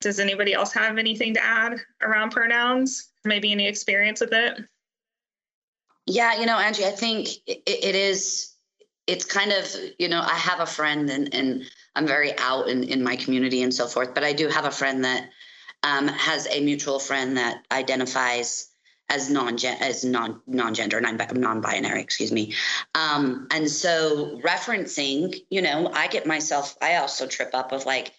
Does 0.00 0.18
anybody 0.18 0.54
else 0.54 0.72
have 0.72 0.98
anything 0.98 1.34
to 1.34 1.44
add 1.44 1.76
around 2.02 2.30
pronouns? 2.30 3.12
Maybe 3.24 3.52
any 3.52 3.68
experience 3.68 4.20
with 4.20 4.32
it? 4.32 4.58
Yeah, 6.06 6.40
you 6.40 6.46
know, 6.46 6.58
Angie, 6.58 6.84
I 6.84 6.90
think 6.90 7.28
it, 7.46 7.62
it 7.66 7.94
is 7.94 8.52
it's 9.06 9.24
kind 9.24 9.52
of 9.52 9.66
you 9.98 10.08
know 10.08 10.20
i 10.20 10.34
have 10.34 10.60
a 10.60 10.66
friend 10.66 11.10
and, 11.10 11.34
and 11.34 11.64
i'm 11.96 12.06
very 12.06 12.36
out 12.38 12.68
in, 12.68 12.84
in 12.84 13.02
my 13.02 13.16
community 13.16 13.62
and 13.62 13.74
so 13.74 13.86
forth 13.86 14.14
but 14.14 14.24
i 14.24 14.32
do 14.32 14.48
have 14.48 14.64
a 14.64 14.70
friend 14.70 15.04
that 15.04 15.28
um, 15.84 16.06
has 16.06 16.46
a 16.46 16.60
mutual 16.60 17.00
friend 17.00 17.36
that 17.36 17.64
identifies 17.72 18.68
as 19.08 19.28
non 19.28 19.56
as 19.80 20.04
non 20.04 20.40
non-gender 20.46 21.00
non-binary 21.00 22.00
excuse 22.00 22.30
me. 22.30 22.54
Um, 22.94 23.48
and 23.50 23.68
so 23.68 24.40
referencing 24.44 25.34
you 25.50 25.60
know 25.60 25.90
i 25.92 26.06
get 26.06 26.26
myself 26.26 26.76
i 26.80 26.96
also 26.96 27.26
trip 27.26 27.50
up 27.52 27.72
of 27.72 27.84
like 27.84 28.12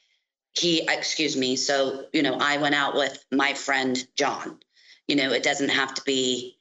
he 0.52 0.82
excuse 0.90 1.38
me 1.38 1.56
so 1.56 2.06
you 2.12 2.22
know 2.22 2.38
i 2.40 2.58
went 2.58 2.76
out 2.76 2.96
with 2.96 3.24
my 3.32 3.54
friend 3.54 4.06
john. 4.18 4.60
You 5.08 5.16
know 5.16 5.32
it 5.32 5.44
doesn't 5.44 5.70
have 5.70 5.94
to 5.96 6.02
be 6.04 6.58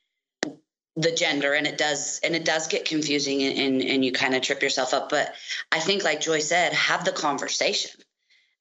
the 0.97 1.13
gender 1.13 1.55
and 1.55 1.67
it 1.67 1.79
does 1.79 2.21
and 2.23 2.37
it 2.37 2.45
does 2.45 2.69
get 2.69 2.85
confusing 2.85 3.43
and, 3.43 3.59
and, 3.59 3.83
and 3.83 4.05
you 4.05 4.13
kind 4.13 4.35
of 4.35 4.43
trip 4.43 4.63
yourself 4.63 4.93
up 4.93 5.09
but 5.09 5.35
i 5.71 5.79
think 5.79 6.05
like 6.05 6.21
Joi 6.21 6.39
said 6.39 6.73
have 6.73 7.05
the 7.05 7.13
conversation. 7.13 7.91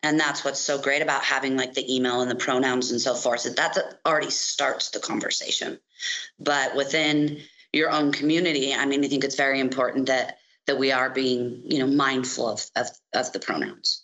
And 0.04 0.20
that's 0.20 0.44
what's 0.44 0.60
so 0.60 0.80
great 0.80 1.04
about 1.04 1.24
having 1.24 1.56
like 1.56 1.76
the 1.76 1.96
email 1.96 2.22
and 2.22 2.32
the 2.32 2.36
pronouns 2.36 2.90
and 2.90 3.00
so 3.00 3.14
forth 3.14 3.44
that 3.44 3.56
that 3.56 4.00
already 4.04 4.32
starts 4.32 4.90
the 4.90 5.00
conversation. 5.00 5.78
But 6.40 6.76
within 6.76 7.42
your 7.74 7.90
own 7.90 8.12
community 8.12 8.74
i 8.74 8.86
mean 8.86 9.04
i 9.04 9.08
think 9.08 9.24
it's 9.24 9.36
very 9.36 9.60
important 9.60 10.08
that 10.08 10.38
that 10.68 10.78
we 10.78 10.92
are 10.92 11.10
being 11.10 11.62
you 11.66 11.80
know 11.80 11.88
mindful 11.88 12.50
of 12.50 12.66
of, 12.76 12.88
of 13.14 13.32
the 13.34 13.40
pronouns. 13.40 14.04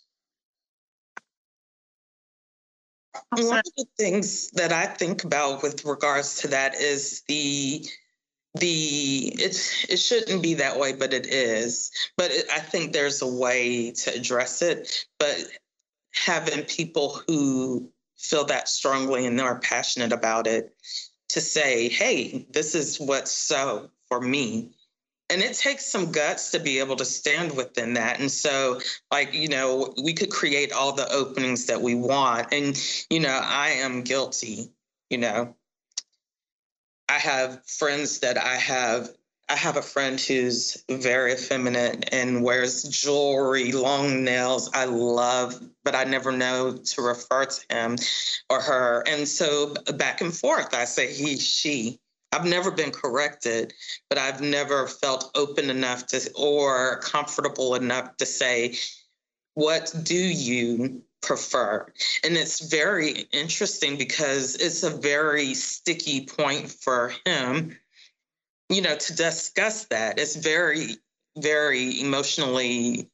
One 3.30 3.58
of 3.58 3.64
the 3.76 3.86
things 3.98 4.50
that 4.50 4.72
I 4.72 4.86
think 4.86 5.24
about 5.24 5.62
with 5.62 5.84
regards 5.84 6.36
to 6.38 6.48
that 6.48 6.76
is 6.76 7.22
the 7.28 7.84
the 8.60 9.32
it's 9.36 9.84
it 9.88 9.98
shouldn't 9.98 10.42
be 10.42 10.54
that 10.54 10.78
way 10.78 10.92
but 10.92 11.12
it 11.12 11.26
is. 11.26 11.90
But 12.16 12.30
it, 12.30 12.46
i 12.52 12.58
think 12.58 12.92
there's 12.92 13.22
a 13.22 13.26
way 13.26 13.92
to 13.92 14.14
address 14.14 14.62
it 14.62 15.06
but 15.18 15.36
having 16.14 16.64
people 16.64 17.20
who 17.26 17.90
feel 18.16 18.44
that 18.46 18.68
strongly 18.68 19.26
and 19.26 19.40
are 19.40 19.60
passionate 19.60 20.12
about 20.12 20.46
it 20.46 20.74
to 21.28 21.40
say 21.40 21.88
hey 21.88 22.46
this 22.50 22.74
is 22.74 22.98
what's 22.98 23.30
so 23.30 23.90
for 24.08 24.20
me. 24.20 24.70
And 25.30 25.42
it 25.42 25.54
takes 25.54 25.84
some 25.84 26.10
guts 26.10 26.52
to 26.52 26.58
be 26.58 26.78
able 26.78 26.96
to 26.96 27.04
stand 27.04 27.54
within 27.54 27.92
that. 27.94 28.18
And 28.18 28.30
so 28.30 28.80
like 29.10 29.34
you 29.34 29.48
know 29.48 29.94
we 30.02 30.14
could 30.14 30.30
create 30.30 30.72
all 30.72 30.92
the 30.92 31.10
openings 31.12 31.66
that 31.66 31.82
we 31.82 31.94
want. 31.94 32.52
And 32.52 32.80
you 33.10 33.20
know 33.20 33.40
i 33.44 33.70
am 33.70 34.02
guilty 34.02 34.72
you 35.10 35.18
know 35.18 35.54
I 37.08 37.14
have 37.14 37.66
friends 37.66 38.20
that 38.20 38.38
I 38.38 38.56
have. 38.56 39.10
I 39.50 39.56
have 39.56 39.78
a 39.78 39.82
friend 39.82 40.20
who's 40.20 40.84
very 40.90 41.32
effeminate 41.32 42.10
and 42.12 42.42
wears 42.42 42.82
jewelry, 42.82 43.72
long 43.72 44.22
nails. 44.22 44.70
I 44.74 44.84
love, 44.84 45.58
but 45.84 45.94
I 45.94 46.04
never 46.04 46.32
know 46.32 46.76
to 46.76 47.02
refer 47.02 47.46
to 47.46 47.74
him 47.74 47.96
or 48.50 48.60
her. 48.60 49.02
And 49.06 49.26
so 49.26 49.74
back 49.94 50.20
and 50.20 50.36
forth, 50.36 50.74
I 50.74 50.84
say 50.84 51.10
he, 51.10 51.38
she. 51.38 51.98
I've 52.30 52.44
never 52.44 52.70
been 52.70 52.90
corrected, 52.90 53.72
but 54.10 54.18
I've 54.18 54.42
never 54.42 54.86
felt 54.86 55.30
open 55.34 55.70
enough 55.70 56.06
to 56.08 56.30
or 56.36 57.00
comfortable 57.00 57.74
enough 57.74 58.18
to 58.18 58.26
say, 58.26 58.76
what 59.54 59.94
do 60.02 60.14
you 60.14 61.02
prefer. 61.22 61.92
And 62.24 62.36
it's 62.36 62.60
very 62.60 63.26
interesting 63.32 63.96
because 63.96 64.54
it's 64.54 64.82
a 64.82 64.90
very 64.90 65.54
sticky 65.54 66.26
point 66.26 66.70
for 66.70 67.12
him, 67.24 67.76
you 68.68 68.82
know, 68.82 68.96
to 68.96 69.16
discuss 69.16 69.84
that. 69.86 70.18
It's 70.18 70.36
very, 70.36 70.96
very 71.36 72.00
emotionally, 72.00 73.10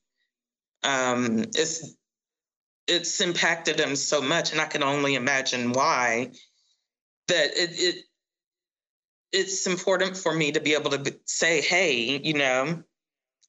um, 0.83 1.45
it's 1.55 1.97
it's 2.87 3.21
impacted 3.21 3.81
him 3.81 3.97
so 3.97 4.21
much, 4.21 4.53
and 4.53 4.61
I 4.61 4.67
can 4.67 4.83
only 4.83 5.15
imagine 5.15 5.73
why. 5.73 6.33
That 7.29 7.57
it, 7.57 7.71
it 7.73 8.05
it's 9.33 9.67
important 9.67 10.17
for 10.17 10.33
me 10.33 10.53
to 10.53 10.61
be 10.61 10.75
able 10.75 10.91
to 10.91 11.19
say, 11.25 11.61
hey, 11.63 12.21
you 12.23 12.35
know, 12.35 12.83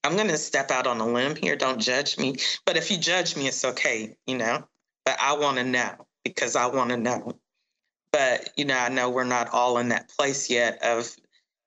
I'm 0.06 0.16
going 0.16 0.28
to 0.28 0.38
step 0.38 0.70
out 0.70 0.86
on 0.86 1.02
a 1.02 1.08
limb 1.08 1.36
here. 1.36 1.56
Don't 1.56 1.82
judge 1.82 2.20
me. 2.20 2.36
But 2.64 2.78
if 2.78 2.92
you 2.92 2.98
judge 2.98 3.36
me, 3.36 3.48
it's 3.48 3.66
okay, 3.66 4.16
you 4.28 4.38
know. 4.38 4.64
But 5.04 5.18
I 5.20 5.34
want 5.34 5.58
to 5.58 5.64
know 5.64 6.06
because 6.24 6.56
I 6.56 6.68
want 6.68 6.92
to 6.92 6.98
know. 6.98 7.34
But, 8.12 8.52
you 8.56 8.66
know, 8.66 8.78
I 8.78 8.90
know 8.90 9.10
we're 9.10 9.24
not 9.24 9.52
all 9.52 9.80
in 9.80 9.90
that 9.90 10.10
place 10.10 10.48
yet 10.50 10.84
of 10.84 11.12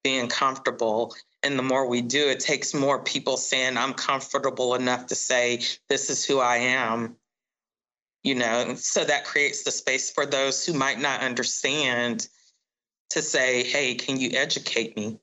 being 0.05 0.29
comfortable. 0.29 1.17
And 1.43 1.59
the 1.59 1.65
more 1.65 1.89
we 1.89 2.01
do, 2.01 2.29
it 2.29 2.39
takes 2.39 2.75
more 2.75 3.03
people 3.03 3.37
saying, 3.37 3.77
I'm 3.77 3.93
comfortable 3.93 4.77
enough 4.77 5.07
to 5.07 5.17
say, 5.17 5.63
this 5.89 6.09
is 6.09 6.25
who 6.25 6.39
I 6.39 6.59
am. 6.59 7.17
You 8.23 8.37
know, 8.37 8.75
so 8.77 9.05
that 9.05 9.25
creates 9.25 9.65
the 9.65 9.73
space 9.73 10.13
for 10.13 10.27
those 10.27 10.65
who 10.65 10.75
might 10.75 11.01
not 11.01 11.23
understand 11.23 12.29
to 13.11 13.23
say, 13.23 13.65
hey, 13.65 13.97
can 13.97 14.19
you 14.21 14.31
educate 14.35 14.97
me? 14.97 15.19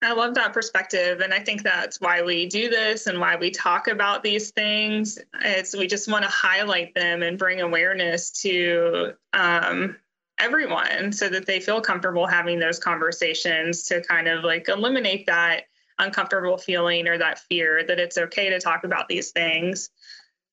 I 0.00 0.12
love 0.12 0.34
that 0.34 0.52
perspective. 0.52 1.20
And 1.20 1.34
I 1.34 1.40
think 1.40 1.62
that's 1.62 2.00
why 2.00 2.22
we 2.22 2.46
do 2.46 2.68
this 2.68 3.08
and 3.08 3.18
why 3.18 3.34
we 3.34 3.50
talk 3.50 3.88
about 3.88 4.22
these 4.22 4.50
things. 4.52 5.18
It's 5.42 5.76
we 5.76 5.88
just 5.88 6.10
want 6.10 6.24
to 6.24 6.30
highlight 6.30 6.94
them 6.94 7.22
and 7.22 7.36
bring 7.36 7.60
awareness 7.60 8.30
to 8.42 9.14
um, 9.32 9.96
everyone 10.38 11.10
so 11.12 11.28
that 11.28 11.46
they 11.46 11.58
feel 11.58 11.80
comfortable 11.80 12.28
having 12.28 12.60
those 12.60 12.78
conversations 12.78 13.84
to 13.84 14.00
kind 14.02 14.28
of 14.28 14.44
like 14.44 14.68
eliminate 14.68 15.26
that 15.26 15.64
uncomfortable 15.98 16.58
feeling 16.58 17.08
or 17.08 17.18
that 17.18 17.40
fear 17.40 17.82
that 17.84 17.98
it's 17.98 18.18
okay 18.18 18.50
to 18.50 18.60
talk 18.60 18.84
about 18.84 19.08
these 19.08 19.32
things. 19.32 19.90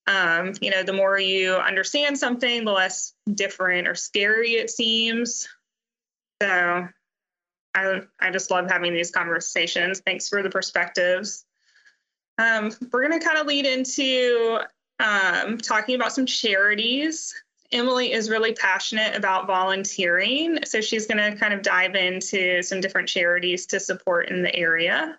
Um, 0.07 0.53
you 0.59 0.71
know, 0.71 0.81
the 0.81 0.93
more 0.93 1.19
you 1.19 1.53
understand 1.53 2.17
something, 2.17 2.65
the 2.65 2.71
less 2.71 3.13
different 3.31 3.87
or 3.87 3.93
scary 3.93 4.53
it 4.53 4.71
seems. 4.71 5.47
So 6.41 6.87
I, 7.75 8.01
I 8.19 8.31
just 8.31 8.49
love 8.49 8.69
having 8.69 8.93
these 8.93 9.11
conversations. 9.11 9.99
Thanks 9.99 10.29
for 10.29 10.41
the 10.41 10.49
perspectives. 10.49 11.45
Um, 12.37 12.71
we're 12.91 13.07
going 13.07 13.19
to 13.19 13.25
kind 13.25 13.37
of 13.37 13.47
lead 13.47 13.65
into 13.65 14.59
um, 14.99 15.57
talking 15.57 15.95
about 15.95 16.13
some 16.13 16.25
charities. 16.25 17.33
Emily 17.71 18.13
is 18.13 18.29
really 18.29 18.53
passionate 18.53 19.15
about 19.15 19.47
volunteering, 19.47 20.59
so 20.65 20.81
she's 20.81 21.07
going 21.07 21.17
to 21.17 21.37
kind 21.37 21.53
of 21.53 21.61
dive 21.61 21.95
into 21.95 22.61
some 22.61 22.79
different 22.79 23.09
charities 23.09 23.65
to 23.67 23.79
support 23.79 24.29
in 24.29 24.41
the 24.41 24.55
area. 24.55 25.17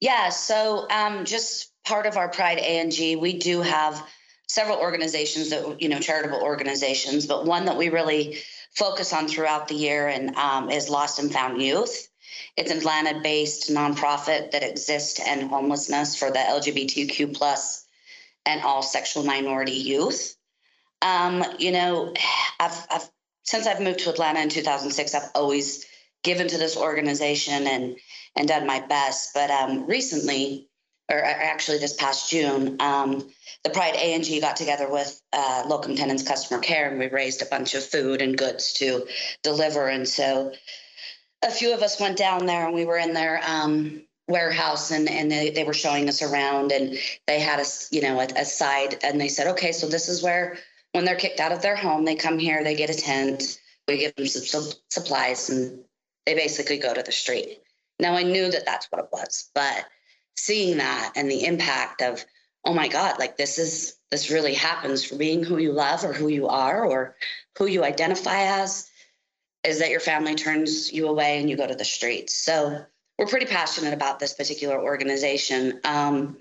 Yeah, 0.00 0.30
so 0.30 0.88
um, 0.90 1.24
just 1.24 1.72
part 1.84 2.06
of 2.06 2.16
our 2.16 2.28
Pride 2.28 2.58
ANG, 2.58 3.20
we 3.20 3.38
do 3.38 3.62
have 3.62 4.04
several 4.48 4.78
organizations 4.78 5.50
that 5.50 5.80
you 5.80 5.88
know 5.88 6.00
charitable 6.00 6.40
organizations, 6.42 7.26
but 7.26 7.46
one 7.46 7.66
that 7.66 7.76
we 7.76 7.88
really 7.88 8.38
focus 8.74 9.12
on 9.12 9.28
throughout 9.28 9.68
the 9.68 9.74
year 9.74 10.08
and 10.08 10.36
um, 10.36 10.70
is 10.70 10.88
Lost 10.88 11.18
and 11.18 11.32
Found 11.32 11.60
Youth. 11.60 12.08
It's 12.56 12.70
an 12.70 12.78
Atlanta-based 12.78 13.70
nonprofit 13.70 14.52
that 14.52 14.62
exists 14.62 15.14
to 15.14 15.28
end 15.28 15.50
homelessness 15.50 16.16
for 16.16 16.30
the 16.30 16.38
LGBTQ 16.38 17.34
plus 17.34 17.84
and 18.44 18.62
all 18.62 18.82
sexual 18.82 19.24
minority 19.24 19.72
youth. 19.72 20.36
Um, 21.00 21.44
you 21.58 21.72
know, 21.72 22.14
I've, 22.58 22.86
I've 22.90 23.10
since 23.44 23.66
I've 23.66 23.80
moved 23.80 24.00
to 24.00 24.10
Atlanta 24.10 24.40
in 24.40 24.48
2006, 24.48 25.14
I've 25.14 25.30
always 25.34 25.84
given 26.22 26.46
to 26.48 26.58
this 26.58 26.76
organization 26.76 27.66
and 27.66 27.96
and 28.36 28.48
done 28.48 28.66
my 28.66 28.80
best. 28.80 29.34
But 29.34 29.50
um, 29.50 29.86
recently, 29.86 30.68
or 31.10 31.22
actually 31.22 31.78
this 31.78 31.94
past 31.94 32.30
June, 32.30 32.76
um, 32.80 33.28
the 33.64 33.70
Pride 33.70 33.96
ANG 33.96 34.40
got 34.40 34.56
together 34.56 34.90
with 34.90 35.20
uh, 35.32 35.64
Locum 35.66 35.94
Tenens 35.94 36.22
Customer 36.22 36.60
Care, 36.60 36.90
and 36.90 36.98
we 36.98 37.08
raised 37.08 37.42
a 37.42 37.46
bunch 37.46 37.74
of 37.74 37.84
food 37.84 38.22
and 38.22 38.36
goods 38.36 38.72
to 38.74 39.06
deliver. 39.42 39.88
And 39.88 40.08
so, 40.08 40.52
a 41.44 41.50
few 41.50 41.74
of 41.74 41.82
us 41.82 42.00
went 42.00 42.18
down 42.18 42.46
there, 42.46 42.66
and 42.66 42.74
we 42.74 42.84
were 42.84 42.98
in 42.98 43.14
their 43.14 43.40
um, 43.46 44.02
warehouse, 44.28 44.90
and 44.90 45.08
and 45.08 45.30
they, 45.30 45.50
they 45.50 45.64
were 45.64 45.74
showing 45.74 46.08
us 46.08 46.22
around, 46.22 46.72
and 46.72 46.98
they 47.26 47.40
had 47.40 47.60
us, 47.60 47.88
you 47.92 48.02
know, 48.02 48.20
a, 48.20 48.26
a 48.36 48.44
side, 48.44 48.98
and 49.02 49.20
they 49.20 49.28
said, 49.28 49.48
okay, 49.48 49.72
so 49.72 49.88
this 49.88 50.08
is 50.08 50.22
where 50.22 50.56
when 50.92 51.04
they're 51.04 51.16
kicked 51.16 51.40
out 51.40 51.52
of 51.52 51.62
their 51.62 51.76
home, 51.76 52.04
they 52.04 52.14
come 52.14 52.38
here, 52.38 52.62
they 52.62 52.74
get 52.74 52.90
a 52.90 52.94
tent, 52.94 53.58
we 53.88 53.98
give 53.98 54.14
them 54.14 54.26
some 54.26 54.72
supplies, 54.90 55.50
and 55.50 55.80
they 56.26 56.34
basically 56.34 56.78
go 56.78 56.94
to 56.94 57.02
the 57.02 57.12
street. 57.12 57.60
Now 57.98 58.14
I 58.14 58.22
knew 58.22 58.50
that 58.50 58.66
that's 58.66 58.86
what 58.90 59.00
it 59.00 59.08
was, 59.12 59.50
but 59.54 59.86
seeing 60.36 60.78
that 60.78 61.12
and 61.16 61.30
the 61.30 61.44
impact 61.44 62.02
of, 62.02 62.24
oh 62.64 62.74
my 62.74 62.88
God, 62.88 63.18
like 63.18 63.36
this 63.36 63.58
is, 63.58 63.96
this 64.10 64.30
really 64.30 64.54
happens 64.54 65.04
for 65.04 65.16
being 65.16 65.42
who 65.42 65.58
you 65.58 65.72
love 65.72 66.04
or 66.04 66.12
who 66.12 66.28
you 66.28 66.48
are 66.48 66.84
or 66.84 67.16
who 67.58 67.66
you 67.66 67.84
identify 67.84 68.60
as, 68.60 68.88
is 69.64 69.78
that 69.78 69.90
your 69.90 70.00
family 70.00 70.34
turns 70.34 70.92
you 70.92 71.08
away 71.08 71.38
and 71.38 71.48
you 71.48 71.56
go 71.56 71.66
to 71.66 71.74
the 71.74 71.84
streets. 71.84 72.34
So 72.34 72.84
we're 73.18 73.26
pretty 73.26 73.46
passionate 73.46 73.94
about 73.94 74.18
this 74.18 74.34
particular 74.34 74.82
organization. 74.82 75.80
Um, 75.84 76.38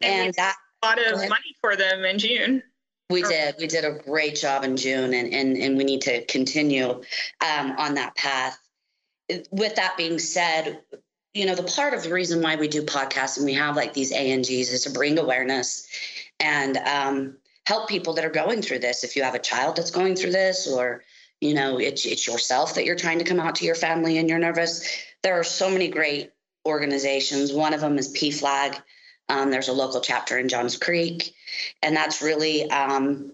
and, 0.00 0.26
and 0.26 0.34
that 0.34 0.56
a 0.82 0.86
lot 0.86 0.98
of 0.98 1.18
money 1.28 1.56
for 1.60 1.76
them 1.76 2.04
in 2.04 2.18
June. 2.18 2.62
We 3.10 3.22
did. 3.22 3.54
We 3.58 3.66
did 3.66 3.84
a 3.84 3.92
great 3.92 4.36
job 4.36 4.64
in 4.64 4.76
June, 4.76 5.14
and 5.14 5.32
and 5.32 5.56
and 5.56 5.78
we 5.78 5.84
need 5.84 6.02
to 6.02 6.24
continue 6.26 6.90
um, 7.40 7.72
on 7.78 7.94
that 7.94 8.14
path. 8.16 8.58
With 9.50 9.76
that 9.76 9.96
being 9.96 10.18
said, 10.18 10.82
you 11.38 11.46
know, 11.46 11.54
the 11.54 11.62
part 11.62 11.94
of 11.94 12.02
the 12.02 12.12
reason 12.12 12.42
why 12.42 12.56
we 12.56 12.68
do 12.68 12.82
podcasts 12.82 13.36
and 13.36 13.46
we 13.46 13.54
have 13.54 13.76
like 13.76 13.94
these 13.94 14.12
ANGs 14.12 14.72
is 14.72 14.82
to 14.84 14.90
bring 14.90 15.18
awareness 15.18 15.86
and 16.40 16.76
um, 16.78 17.36
help 17.64 17.88
people 17.88 18.14
that 18.14 18.24
are 18.24 18.30
going 18.30 18.60
through 18.60 18.80
this. 18.80 19.04
If 19.04 19.14
you 19.14 19.22
have 19.22 19.34
a 19.34 19.38
child 19.38 19.76
that's 19.76 19.92
going 19.92 20.16
through 20.16 20.32
this, 20.32 20.66
or 20.66 21.04
you 21.40 21.54
know, 21.54 21.78
it's 21.78 22.04
it's 22.04 22.26
yourself 22.26 22.74
that 22.74 22.84
you're 22.84 22.96
trying 22.96 23.20
to 23.20 23.24
come 23.24 23.38
out 23.38 23.54
to 23.56 23.64
your 23.64 23.76
family 23.76 24.18
and 24.18 24.28
you're 24.28 24.38
nervous. 24.38 24.84
There 25.22 25.38
are 25.38 25.44
so 25.44 25.70
many 25.70 25.88
great 25.88 26.32
organizations. 26.66 27.52
One 27.52 27.72
of 27.72 27.80
them 27.80 27.98
is 27.98 28.12
PFLAG 28.12 28.80
um, 29.28 29.50
there's 29.50 29.68
a 29.68 29.72
local 29.72 30.00
chapter 30.00 30.38
in 30.38 30.48
Johns 30.48 30.76
Creek, 30.76 31.34
and 31.82 31.94
that's 31.94 32.22
really 32.22 32.68
um, 32.70 33.32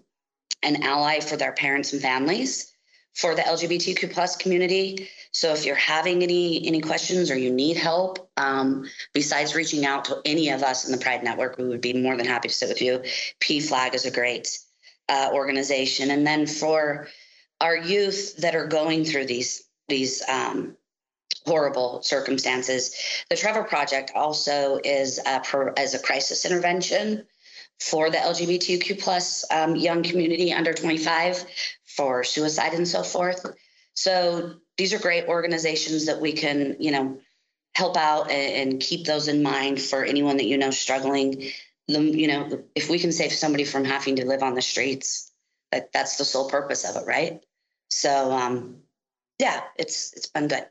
an 0.63 0.83
ally 0.83 1.21
for 1.21 1.37
their 1.37 1.53
parents 1.53 1.93
and 1.93 2.03
families 2.03 2.74
for 3.15 3.35
the 3.35 3.43
LGBTQ 3.43 4.13
plus 4.13 4.37
community. 4.37 5.09
So 5.31 5.53
if 5.53 5.65
you're 5.65 5.75
having 5.77 6.23
any 6.23 6.67
any 6.67 6.81
questions 6.81 7.31
or 7.31 7.39
you 7.39 7.51
need 7.51 7.77
help, 7.77 8.31
um, 8.37 8.89
besides 9.13 9.55
reaching 9.55 9.87
out 9.87 10.05
to 10.07 10.21
any 10.25 10.51
of 10.51 10.63
us 10.63 10.85
in 10.85 10.93
the 10.93 10.99
Pride 10.99 11.23
Network, 11.23 11.59
we 11.59 11.65
would 11.65 11.81
be 11.81 11.93
more 11.93 12.17
than 12.17 12.27
happy 12.27 12.49
to 12.49 12.55
sit 12.55 12.69
with 12.69 12.83
you. 12.83 13.03
PFLAG 13.41 13.95
is 13.95 14.05
a 14.05 14.11
great 14.11 14.59
uh, 15.09 15.31
organization, 15.33 16.11
and 16.11 16.27
then 16.27 16.47
for 16.47 17.09
our 17.61 17.77
youth 17.77 18.37
that 18.39 18.55
are 18.55 18.67
going 18.67 19.05
through 19.05 19.27
these 19.27 19.65
these 19.89 20.23
um, 20.29 20.77
horrible 21.47 22.03
circumstances. 22.03 22.95
The 23.29 23.37
Trevor 23.37 23.65
Project 23.65 24.13
also 24.15 24.81
is 24.83 25.19
a, 25.19 25.43
as 25.77 25.95
a 25.95 25.99
crisis 25.99 26.45
intervention 26.45 27.27
for 27.81 28.09
the 28.11 28.17
LGBTQ 28.17 29.01
plus 29.01 29.45
um, 29.51 29.77
young 29.77 30.03
community 30.03 30.53
under 30.53 30.73
25 30.73 31.45
for 31.97 32.25
suicide 32.25 32.75
and 32.75 32.87
so 32.87 33.03
forth. 33.03 33.45
So 33.95 34.55
these 34.77 34.93
are 34.93 34.99
great 34.99 35.29
organizations 35.29 36.07
that 36.07 36.21
we 36.21 36.33
can, 36.33 36.77
you 36.81 36.91
know, 36.91 37.19
help 37.75 37.97
out 37.97 38.31
and, 38.31 38.73
and 38.73 38.81
keep 38.81 39.07
those 39.07 39.29
in 39.29 39.43
mind 39.43 39.81
for 39.81 40.05
anyone 40.05 40.37
that 40.37 40.47
you 40.47 40.59
know 40.59 40.71
struggling. 40.71 41.51
The, 41.89 42.01
you 42.01 42.29
know, 42.29 42.65
if 42.75 42.89
we 42.89 42.99
can 42.99 43.13
save 43.13 43.33
somebody 43.33 43.65
from 43.65 43.85
having 43.85 44.17
to 44.17 44.27
live 44.27 44.43
on 44.43 44.55
the 44.55 44.63
streets, 44.63 45.31
that, 45.71 45.93
that's 45.93 46.17
the 46.17 46.25
sole 46.25 46.49
purpose 46.49 46.89
of 46.89 46.97
it, 46.97 47.07
right? 47.07 47.41
So, 47.89 48.33
um, 48.33 48.79
yeah, 49.39 49.63
it's 49.77 50.13
it's 50.15 50.29
been 50.29 50.49
good. 50.49 50.67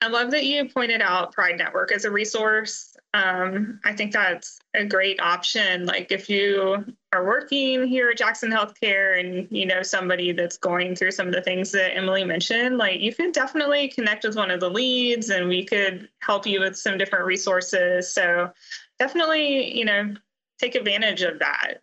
I 0.00 0.06
love 0.06 0.30
that 0.30 0.46
you 0.46 0.68
pointed 0.68 1.02
out 1.02 1.32
Pride 1.32 1.58
Network 1.58 1.90
as 1.90 2.04
a 2.04 2.10
resource. 2.10 2.96
Um, 3.14 3.80
I 3.84 3.92
think 3.92 4.12
that's 4.12 4.60
a 4.74 4.84
great 4.84 5.20
option. 5.20 5.86
Like 5.86 6.12
if 6.12 6.30
you 6.30 6.84
are 7.12 7.26
working 7.26 7.84
here 7.86 8.10
at 8.10 8.18
Jackson 8.18 8.50
Healthcare 8.50 9.18
and 9.18 9.48
you 9.50 9.66
know 9.66 9.82
somebody 9.82 10.30
that's 10.30 10.56
going 10.56 10.94
through 10.94 11.10
some 11.10 11.26
of 11.26 11.34
the 11.34 11.42
things 11.42 11.72
that 11.72 11.96
Emily 11.96 12.22
mentioned, 12.24 12.78
like 12.78 13.00
you 13.00 13.12
could 13.12 13.32
definitely 13.32 13.88
connect 13.88 14.24
with 14.24 14.36
one 14.36 14.52
of 14.52 14.60
the 14.60 14.70
leads 14.70 15.30
and 15.30 15.48
we 15.48 15.64
could 15.64 16.08
help 16.20 16.46
you 16.46 16.60
with 16.60 16.76
some 16.76 16.96
different 16.96 17.24
resources. 17.24 18.12
So 18.12 18.52
definitely, 19.00 19.76
you 19.76 19.84
know, 19.84 20.14
take 20.60 20.76
advantage 20.76 21.22
of 21.22 21.40
that. 21.40 21.78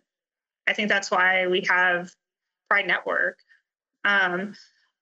I 0.66 0.72
think 0.72 0.88
that's 0.88 1.10
why 1.10 1.46
we 1.48 1.66
have 1.68 2.10
Pride 2.70 2.86
Network. 2.86 3.38
Um, 4.04 4.54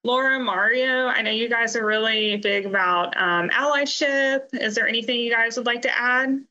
Laura, 0.04 0.38
Mario, 0.38 1.06
I 1.06 1.22
know 1.22 1.30
you 1.30 1.48
guys 1.48 1.76
are 1.76 1.84
really 1.84 2.36
big 2.36 2.66
about 2.66 3.16
um, 3.16 3.48
allyship. 3.48 4.48
Is 4.52 4.74
there 4.74 4.86
anything 4.86 5.18
you 5.18 5.32
guys 5.32 5.56
would 5.56 5.64
like 5.64 5.82
to 5.82 5.98
add? 5.98 6.44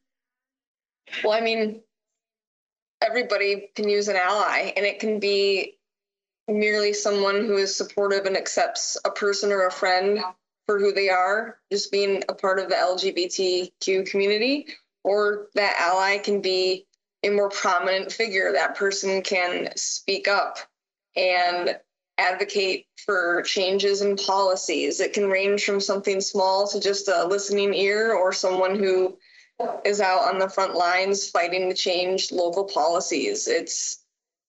Well, 1.23 1.33
I 1.33 1.41
mean, 1.41 1.81
everybody 2.99 3.69
can 3.75 3.87
use 3.87 4.07
an 4.07 4.15
ally, 4.15 4.73
and 4.75 4.85
it 4.87 4.99
can 4.99 5.19
be 5.19 5.77
merely 6.47 6.93
someone 6.93 7.45
who 7.45 7.57
is 7.57 7.75
supportive 7.75 8.25
and 8.25 8.35
accepts 8.35 8.97
a 9.05 9.11
person 9.11 9.51
or 9.51 9.67
a 9.67 9.71
friend 9.71 10.19
for 10.65 10.79
who 10.79 10.91
they 10.91 11.09
are, 11.09 11.59
just 11.71 11.91
being 11.91 12.23
a 12.29 12.33
part 12.33 12.57
of 12.57 12.69
the 12.69 12.75
LGBTQ 12.75 14.09
community, 14.09 14.65
or 15.03 15.47
that 15.53 15.77
ally 15.79 16.17
can 16.17 16.41
be 16.41 16.87
a 17.21 17.29
more 17.29 17.49
prominent 17.49 18.11
figure. 18.11 18.51
That 18.51 18.75
person 18.75 19.21
can 19.21 19.69
speak 19.75 20.27
up 20.27 20.57
and 21.15 21.77
advocate 22.17 22.85
for 23.05 23.41
changes 23.43 24.01
in 24.01 24.15
policies. 24.15 24.99
It 24.99 25.13
can 25.13 25.29
range 25.29 25.65
from 25.65 25.79
something 25.79 26.21
small 26.21 26.67
to 26.67 26.79
just 26.79 27.07
a 27.07 27.25
listening 27.25 27.73
ear 27.73 28.13
or 28.13 28.31
someone 28.31 28.77
who 28.77 29.17
is 29.85 30.01
out 30.01 30.33
on 30.33 30.39
the 30.39 30.49
front 30.49 30.75
lines 30.75 31.29
fighting 31.29 31.69
to 31.69 31.75
change 31.75 32.31
local 32.31 32.65
policies. 32.65 33.47
It's 33.47 33.99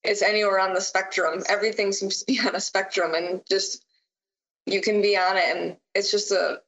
it's 0.03 0.23
anywhere 0.23 0.61
on 0.61 0.75
the 0.75 0.81
spectrum. 0.81 1.43
Everything 1.49 1.93
seems 1.93 2.21
to 2.21 2.27
be 2.27 2.41
on 2.47 2.55
a 2.55 2.61
spectrum 2.61 3.15
and 3.15 3.41
just 3.49 3.85
you 4.67 4.81
can 4.81 5.03
be 5.03 5.17
on 5.17 5.37
it 5.37 5.57
and 5.57 5.77
it's 5.95 6.11
just 6.11 6.31
a 6.31 6.61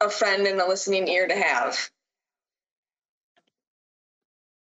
a 0.00 0.10
friend 0.10 0.46
and 0.46 0.60
a 0.60 0.68
listening 0.68 1.08
ear 1.08 1.26
to 1.26 1.34
have. 1.34 1.90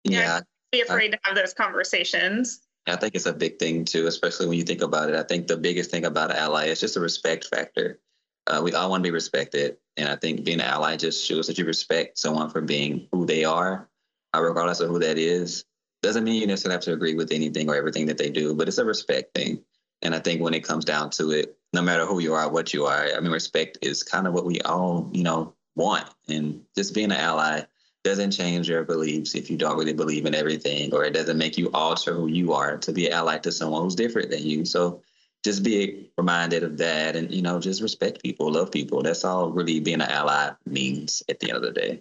Yeah. 0.05 0.21
yeah. 0.21 0.41
Be 0.73 0.81
afraid 0.81 1.13
to 1.13 1.19
have 1.23 1.37
those 1.37 1.55
conversations. 1.55 2.61
I 2.87 2.97
think 2.97 3.15
it's 3.15 3.27
a 3.27 3.33
big 3.33 3.59
thing 3.59 3.85
too, 3.85 4.07
especially 4.07 4.47
when 4.47 4.59
you 4.59 4.65
think 4.65 4.83
about 4.83 5.09
it. 5.09 5.15
I 5.15 5.23
think 5.23 5.47
the 5.47 5.57
biggest 5.57 5.91
thing 5.91 6.05
about 6.05 6.31
an 6.31 6.37
ally 6.37 6.67
is 6.67 6.81
just 6.81 6.97
a 6.97 7.01
respect 7.01 7.47
factor. 7.47 8.01
Uh, 8.47 8.61
we 8.63 8.73
all 8.73 8.91
want 8.91 9.03
to 9.03 9.07
be 9.07 9.13
respected, 9.13 9.77
and 9.97 10.09
I 10.09 10.17
think 10.17 10.45
being 10.45 10.61
an 10.61 10.67
ally 10.67 10.97
just 10.97 11.25
shows 11.25 11.47
that 11.47 11.59
you 11.59 11.65
respect 11.65 12.19
someone 12.19 12.51
for 12.51 12.61
being 12.61 13.09
who 13.13 13.25
they 13.25 13.45
are, 13.45 13.89
uh, 14.35 14.43
regardless 14.43 14.81
of 14.81 14.89
who 14.89 14.99
that 14.99 15.17
is. 15.17 15.65
Doesn't 16.03 16.25
mean 16.25 16.41
you 16.41 16.49
necessarily 16.49 16.75
have 16.75 16.85
to 16.85 16.93
agree 16.93 17.15
with 17.15 17.31
anything 17.31 17.71
or 17.71 17.77
everything 17.77 18.07
that 18.07 18.19
they 18.19 18.31
do, 18.31 18.53
but 18.55 18.67
it's 18.67 18.79
a 18.79 18.85
respect 18.85 19.33
thing. 19.37 19.63
And 20.03 20.13
I 20.15 20.19
think 20.19 20.41
when 20.43 20.55
it 20.55 20.65
comes 20.65 20.85
down 20.85 21.11
to 21.11 21.31
it, 21.31 21.57
no 21.73 21.81
matter 21.81 22.05
who 22.05 22.19
you 22.19 22.35
are, 22.35 22.51
what 22.51 22.75
you 22.75 22.87
are, 22.87 23.07
I 23.17 23.21
mean, 23.21 23.31
respect 23.31 23.79
is 23.81 24.03
kind 24.03 24.27
of 24.27 24.35
what 24.35 24.45
we 24.45 24.61
all, 24.63 25.09
you 25.13 25.23
know, 25.23 25.55
want. 25.77 26.07
And 26.29 26.63
just 26.77 26.95
being 26.95 27.13
an 27.13 27.19
ally 27.19 27.63
doesn't 28.05 28.33
change 28.33 28.69
your 28.69 28.85
beliefs 28.85 29.35
if 29.35 29.51
you 29.51 29.57
don't 29.57 29.79
really 29.79 29.93
believe 29.93 30.27
in 30.27 30.35
everything, 30.35 30.93
or 30.93 31.05
it 31.05 31.15
doesn't 31.15 31.39
make 31.39 31.57
you 31.57 31.71
alter 31.73 32.15
who 32.15 32.27
you 32.27 32.53
are 32.53 32.77
to 32.79 32.93
be 32.93 33.11
allied 33.11 33.43
to 33.45 33.53
someone 33.53 33.83
who's 33.83 33.95
different 33.95 34.31
than 34.31 34.43
you. 34.43 34.65
So 34.65 35.03
just 35.45 35.63
be 35.63 36.11
reminded 36.17 36.63
of 36.63 36.79
that 36.79 37.17
and, 37.17 37.33
you 37.33 37.43
know, 37.43 37.61
just 37.61 37.83
respect 37.83 38.23
people, 38.23 38.53
love 38.53 38.71
people. 38.71 39.03
That's 39.03 39.25
all 39.25 39.51
really 39.51 39.81
being 39.81 40.01
an 40.01 40.11
ally 40.11 40.51
means 40.67 41.23
at 41.29 41.41
the 41.41 41.51
end 41.51 41.57
of 41.57 41.63
the 41.63 41.73
day. 41.73 42.01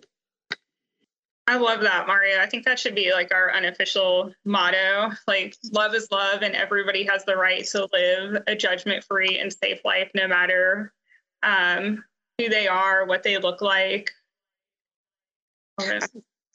I 1.48 1.58
love 1.58 1.82
that, 1.82 2.08
Mario. 2.08 2.40
I 2.40 2.46
think 2.46 2.66
that 2.66 2.80
should 2.80 2.96
be 2.96 3.12
like 3.12 3.34
our 3.34 3.54
unofficial 3.54 4.32
motto. 4.46 5.12
Like, 5.28 5.56
love 5.72 5.94
is 5.96 6.08
love, 6.12 6.44
and 6.44 6.56
everybody 6.56 7.04
has 7.06 7.26
the 7.26 7.36
right 7.36 7.66
to 7.66 7.90
live 7.92 8.44
a 8.48 8.56
judgment 8.56 9.04
free 9.04 9.40
and 9.40 9.52
safe 9.52 9.82
life, 9.84 10.12
no 10.14 10.28
matter 10.28 10.94
um, 11.44 12.04
who 12.38 12.48
they 12.48 12.68
are, 12.68 13.06
what 13.06 13.24
they 13.24 13.38
look 13.38 13.62
like, 13.62 14.12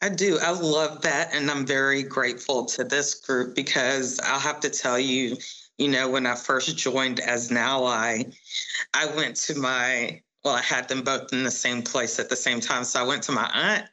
I 0.03 0.09
do. 0.09 0.39
I 0.39 0.51
love 0.51 1.03
that. 1.03 1.35
And 1.35 1.51
I'm 1.51 1.67
very 1.67 2.03
grateful 2.03 2.67
to 2.67 2.85
this 2.85 3.15
group 3.15 3.55
because 3.55 4.21
I'll 4.21 4.41
have 4.41 4.61
to 4.61 4.71
tell 4.71 4.99
you, 4.99 5.37
you 5.79 5.89
know, 5.89 6.09
when 6.09 6.27
I 6.27 6.35
first 6.35 6.77
joined 6.77 7.21
as 7.21 7.51
an 7.51 7.57
ally, 7.57 8.25
I 8.95 9.07
went 9.17 9.37
to 9.37 9.59
my, 9.59 10.21
well, 10.45 10.55
I 10.55 10.63
had 10.63 10.89
them 10.89 11.03
both 11.03 11.33
in 11.33 11.45
the 11.45 11.51
same 11.51 11.83
place 11.83 12.19
at 12.19 12.29
the 12.29 12.37
same 12.37 12.61
time. 12.61 12.85
So 12.85 13.01
I 13.01 13.07
went 13.07 13.23
to 13.25 13.33
my 13.33 13.51
aunt 13.53 13.87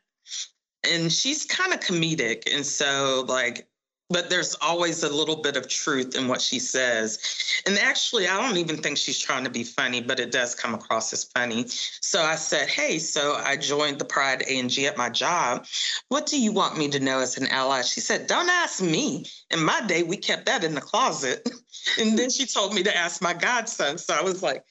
and 0.89 1.11
she's 1.11 1.45
kind 1.45 1.73
of 1.73 1.79
comedic. 1.79 2.53
And 2.53 2.65
so, 2.65 3.25
like, 3.27 3.67
but 4.13 4.29
there's 4.29 4.55
always 4.61 5.03
a 5.03 5.09
little 5.09 5.35
bit 5.35 5.57
of 5.57 5.67
truth 5.67 6.15
in 6.15 6.27
what 6.27 6.39
she 6.39 6.59
says. 6.59 7.17
And 7.65 7.77
actually, 7.79 8.27
I 8.27 8.39
don't 8.39 8.57
even 8.57 8.77
think 8.77 8.97
she's 8.97 9.17
trying 9.17 9.43
to 9.43 9.49
be 9.49 9.63
funny, 9.63 10.01
but 10.01 10.19
it 10.19 10.31
does 10.31 10.53
come 10.53 10.75
across 10.75 11.11
as 11.11 11.23
funny. 11.23 11.65
So 11.67 12.21
I 12.21 12.35
said, 12.35 12.69
Hey, 12.69 12.99
so 12.99 13.33
I 13.33 13.57
joined 13.57 13.97
the 13.97 14.05
Pride 14.05 14.43
ANG 14.43 14.77
at 14.85 14.97
my 14.97 15.09
job. 15.09 15.65
What 16.09 16.27
do 16.27 16.39
you 16.39 16.51
want 16.51 16.77
me 16.77 16.89
to 16.89 16.99
know 16.99 17.19
as 17.19 17.37
an 17.37 17.47
ally? 17.47 17.81
She 17.81 17.99
said, 17.99 18.27
Don't 18.27 18.49
ask 18.49 18.81
me. 18.81 19.25
In 19.49 19.63
my 19.63 19.81
day, 19.81 20.03
we 20.03 20.15
kept 20.15 20.45
that 20.45 20.63
in 20.63 20.75
the 20.75 20.81
closet. 20.81 21.49
and 21.99 22.17
then 22.17 22.29
she 22.29 22.45
told 22.45 22.75
me 22.75 22.83
to 22.83 22.95
ask 22.95 23.21
my 23.21 23.33
godson. 23.33 23.97
So 23.97 24.13
I 24.13 24.21
was 24.21 24.43
like, 24.43 24.63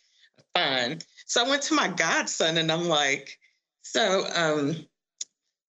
Fine. 0.55 1.01
So 1.27 1.45
I 1.45 1.49
went 1.49 1.63
to 1.63 1.75
my 1.75 1.89
godson 1.89 2.59
and 2.59 2.71
I'm 2.71 2.89
like, 2.89 3.39
So, 3.83 4.25
um, 4.35 4.87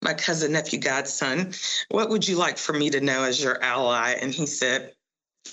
my 0.04 0.14
cousin, 0.14 0.52
nephew, 0.52 0.80
godson, 0.80 1.54
what 1.90 2.10
would 2.10 2.28
you 2.28 2.36
like 2.36 2.58
for 2.58 2.74
me 2.74 2.90
to 2.92 3.02
know 3.02 3.24
as 3.24 3.42
your 3.42 3.62
ally? 3.64 4.16
And 4.22 4.34
he 4.34 4.46
said, 4.46 4.94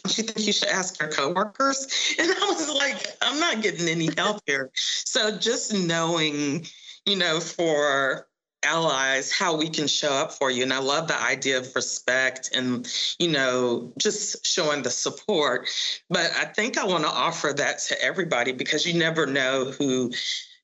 don't 0.05 0.19
you 0.19 0.25
think 0.25 0.47
you 0.47 0.53
should 0.53 0.69
ask 0.69 1.01
your 1.01 1.11
coworkers? 1.11 1.87
And 2.19 2.31
I 2.31 2.47
was 2.47 2.69
like, 2.75 3.07
I'm 3.23 3.41
not 3.41 3.63
getting 3.63 3.89
any 3.89 4.09
help 4.17 4.41
here. 4.47 4.71
So 4.75 5.37
just 5.37 5.73
knowing, 5.73 6.67
you 7.07 7.17
know, 7.17 7.41
for 7.41 8.27
allies, 8.63 9.33
how 9.33 9.57
we 9.57 9.69
can 9.69 9.87
show 9.87 10.13
up 10.13 10.33
for 10.33 10.51
you. 10.51 10.63
And 10.63 10.73
I 10.73 10.81
love 10.81 11.09
the 11.09 11.21
idea 11.21 11.59
of 11.59 11.75
respect 11.75 12.51
and, 12.55 12.87
you 13.19 13.29
know, 13.29 13.93
just 13.99 14.45
showing 14.47 14.83
the 14.83 14.91
support. 14.91 15.69
But 16.09 16.31
I 16.37 16.45
think 16.45 16.77
I 16.77 16.85
want 16.85 17.05
to 17.05 17.11
offer 17.11 17.53
that 17.55 17.79
to 17.89 18.03
everybody 18.03 18.53
because 18.53 18.87
you 18.87 18.99
never 18.99 19.27
know 19.27 19.67
who 19.67 20.13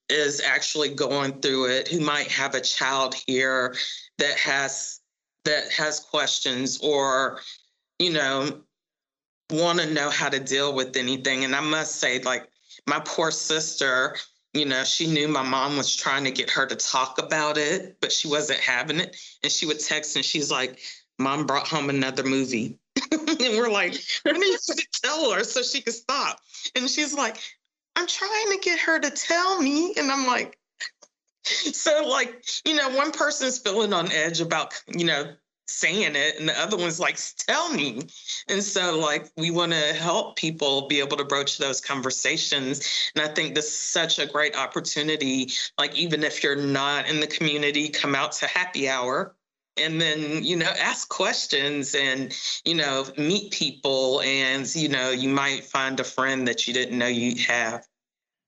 is 0.09 0.41
actually 0.41 0.91
going 0.91 1.41
through 1.41 1.67
it, 1.67 1.89
who 1.89 2.01
might 2.01 2.29
have 2.29 2.55
a 2.55 2.61
child 2.61 3.15
here 3.27 3.75
that 4.19 4.39
has 4.39 5.01
that 5.45 5.71
has 5.71 6.01
questions 6.01 6.79
or, 6.83 7.41
you 7.99 8.13
know, 8.13 8.63
want 9.51 9.79
to 9.79 9.93
know 9.93 10.11
how 10.11 10.29
to 10.29 10.41
deal 10.41 10.75
with 10.75 10.97
anything. 10.97 11.45
And 11.45 11.55
I 11.55 11.61
must 11.61 11.97
say, 11.97 12.21
like 12.21 12.49
my 12.87 13.01
poor 13.05 13.31
sister, 13.31 14.17
you 14.53 14.65
know, 14.65 14.85
she 14.85 15.07
knew 15.07 15.29
my 15.29 15.43
mom 15.43 15.77
was 15.77 15.95
trying 15.95 16.25
to 16.25 16.31
get 16.31 16.51
her 16.51 16.67
to 16.67 16.75
talk 16.75 17.19
about 17.19 17.59
it, 17.59 17.99
but 18.01 18.11
she 18.11 18.29
wasn't 18.29 18.59
having 18.59 18.99
it. 18.99 19.17
And 19.43 19.53
she 19.53 19.67
would 19.67 19.81
text 19.81 20.17
and 20.17 20.25
she's 20.25 20.51
like, 20.51 20.81
Mom 21.19 21.47
brought 21.47 21.69
home 21.69 21.89
another 21.89 22.25
movie. 22.25 22.79
and 23.13 23.39
we're 23.39 23.71
like, 23.71 23.95
I 24.27 24.33
need 24.33 24.59
to 24.59 24.87
tell 25.03 25.33
her 25.33 25.45
so 25.45 25.63
she 25.63 25.81
could 25.81 25.95
stop. 25.95 26.41
And 26.75 26.91
she's 26.91 27.15
like, 27.15 27.39
I'm 27.97 28.07
trying 28.07 28.51
to 28.53 28.59
get 28.63 28.79
her 28.81 28.99
to 28.99 29.11
tell 29.11 29.61
me. 29.61 29.95
And 29.97 30.13
I'm 30.13 30.27
like, 30.27 30.59
so 31.45 32.07
like, 32.07 32.45
you 32.65 32.75
know, 32.75 32.91
one 32.91 33.11
person's 33.11 33.59
feeling 33.59 33.93
on 33.93 34.13
edge 34.13 34.41
about, 34.41 34.75
you 34.89 35.05
know, 35.05 35.33
saying 35.69 36.15
it 36.15 36.39
and 36.39 36.49
the 36.49 36.61
other 36.61 36.77
one's 36.77 37.01
like 37.01 37.19
tell 37.39 37.71
me. 37.73 38.03
And 38.49 38.63
so 38.63 38.99
like 38.99 39.31
we 39.37 39.51
want 39.51 39.73
to 39.73 39.95
help 39.95 40.37
people 40.37 40.87
be 40.87 41.01
able 41.01 41.17
to 41.17 41.25
broach 41.25 41.59
those 41.59 41.81
conversations. 41.81 43.11
And 43.15 43.25
i 43.25 43.29
think 43.29 43.55
this 43.55 43.67
is 43.67 43.77
such 43.77 44.19
a 44.19 44.27
great 44.27 44.57
opportunity 44.57 45.51
like 45.79 45.97
even 45.97 46.23
if 46.23 46.43
you're 46.43 46.57
not 46.57 47.09
in 47.09 47.21
the 47.21 47.27
community 47.27 47.89
come 47.89 48.15
out 48.15 48.33
to 48.33 48.47
happy 48.47 48.89
hour 48.89 49.36
and 49.77 50.01
then 50.01 50.43
you 50.43 50.57
know 50.57 50.73
ask 50.79 51.09
questions 51.09 51.95
and 51.95 52.37
you 52.65 52.75
know 52.75 53.07
meet 53.17 53.51
people 53.53 54.21
and 54.23 54.75
you 54.75 54.89
know 54.89 55.11
you 55.11 55.29
might 55.29 55.65
find 55.65 56.01
a 56.01 56.05
friend 56.05 56.49
that 56.49 56.67
you 56.67 56.75
didn't 56.75 56.99
know 56.99 57.07
you 57.07 57.35
have 57.47 57.87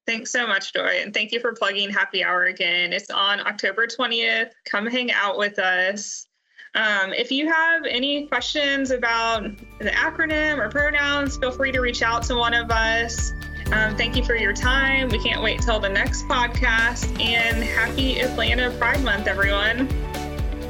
Thanks 0.06 0.30
so 0.30 0.46
much, 0.46 0.72
Joi. 0.72 1.02
And 1.02 1.12
thank 1.12 1.32
you 1.32 1.38
for 1.38 1.52
plugging 1.52 1.90
Happy 1.90 2.24
Hour 2.24 2.44
again. 2.44 2.94
It's 2.94 3.10
on 3.10 3.40
October 3.40 3.86
20th. 3.86 4.52
Come 4.64 4.86
hang 4.86 5.12
out 5.12 5.36
with 5.36 5.58
us. 5.58 6.26
Um, 6.74 7.12
if 7.12 7.30
you 7.30 7.46
have 7.46 7.82
any 7.84 8.26
questions 8.26 8.90
about 8.90 9.42
the 9.78 9.90
acronym 9.90 10.58
or 10.60 10.70
pronouns, 10.70 11.36
feel 11.36 11.52
free 11.52 11.72
to 11.72 11.80
reach 11.80 12.00
out 12.00 12.22
to 12.22 12.36
one 12.36 12.54
of 12.54 12.70
us. 12.70 13.34
Um, 13.70 13.98
thank 13.98 14.16
you 14.16 14.24
for 14.24 14.34
your 14.34 14.54
time. 14.54 15.10
We 15.10 15.18
can't 15.18 15.42
wait 15.42 15.60
till 15.60 15.78
the 15.78 15.90
next 15.90 16.22
podcast. 16.22 17.20
And 17.20 17.62
happy 17.62 18.18
Atlanta 18.20 18.70
Pride 18.78 19.04
Month, 19.04 19.26
everyone. 19.26 20.07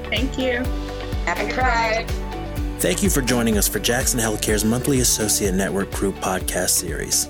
Thank 0.09 0.39
you. 0.39 0.63
Happy 1.25 1.53
Pride. 1.53 2.07
Thank 2.81 3.03
you 3.03 3.11
for 3.11 3.21
joining 3.21 3.59
us 3.59 3.67
for 3.67 3.81
Jackson 3.81 4.21
Healthcare's 4.21 4.65
monthly 4.65 5.01
Associate 5.01 5.53
Network 5.53 5.91
Group 5.91 6.15
podcast 6.17 6.71
series. 6.71 7.29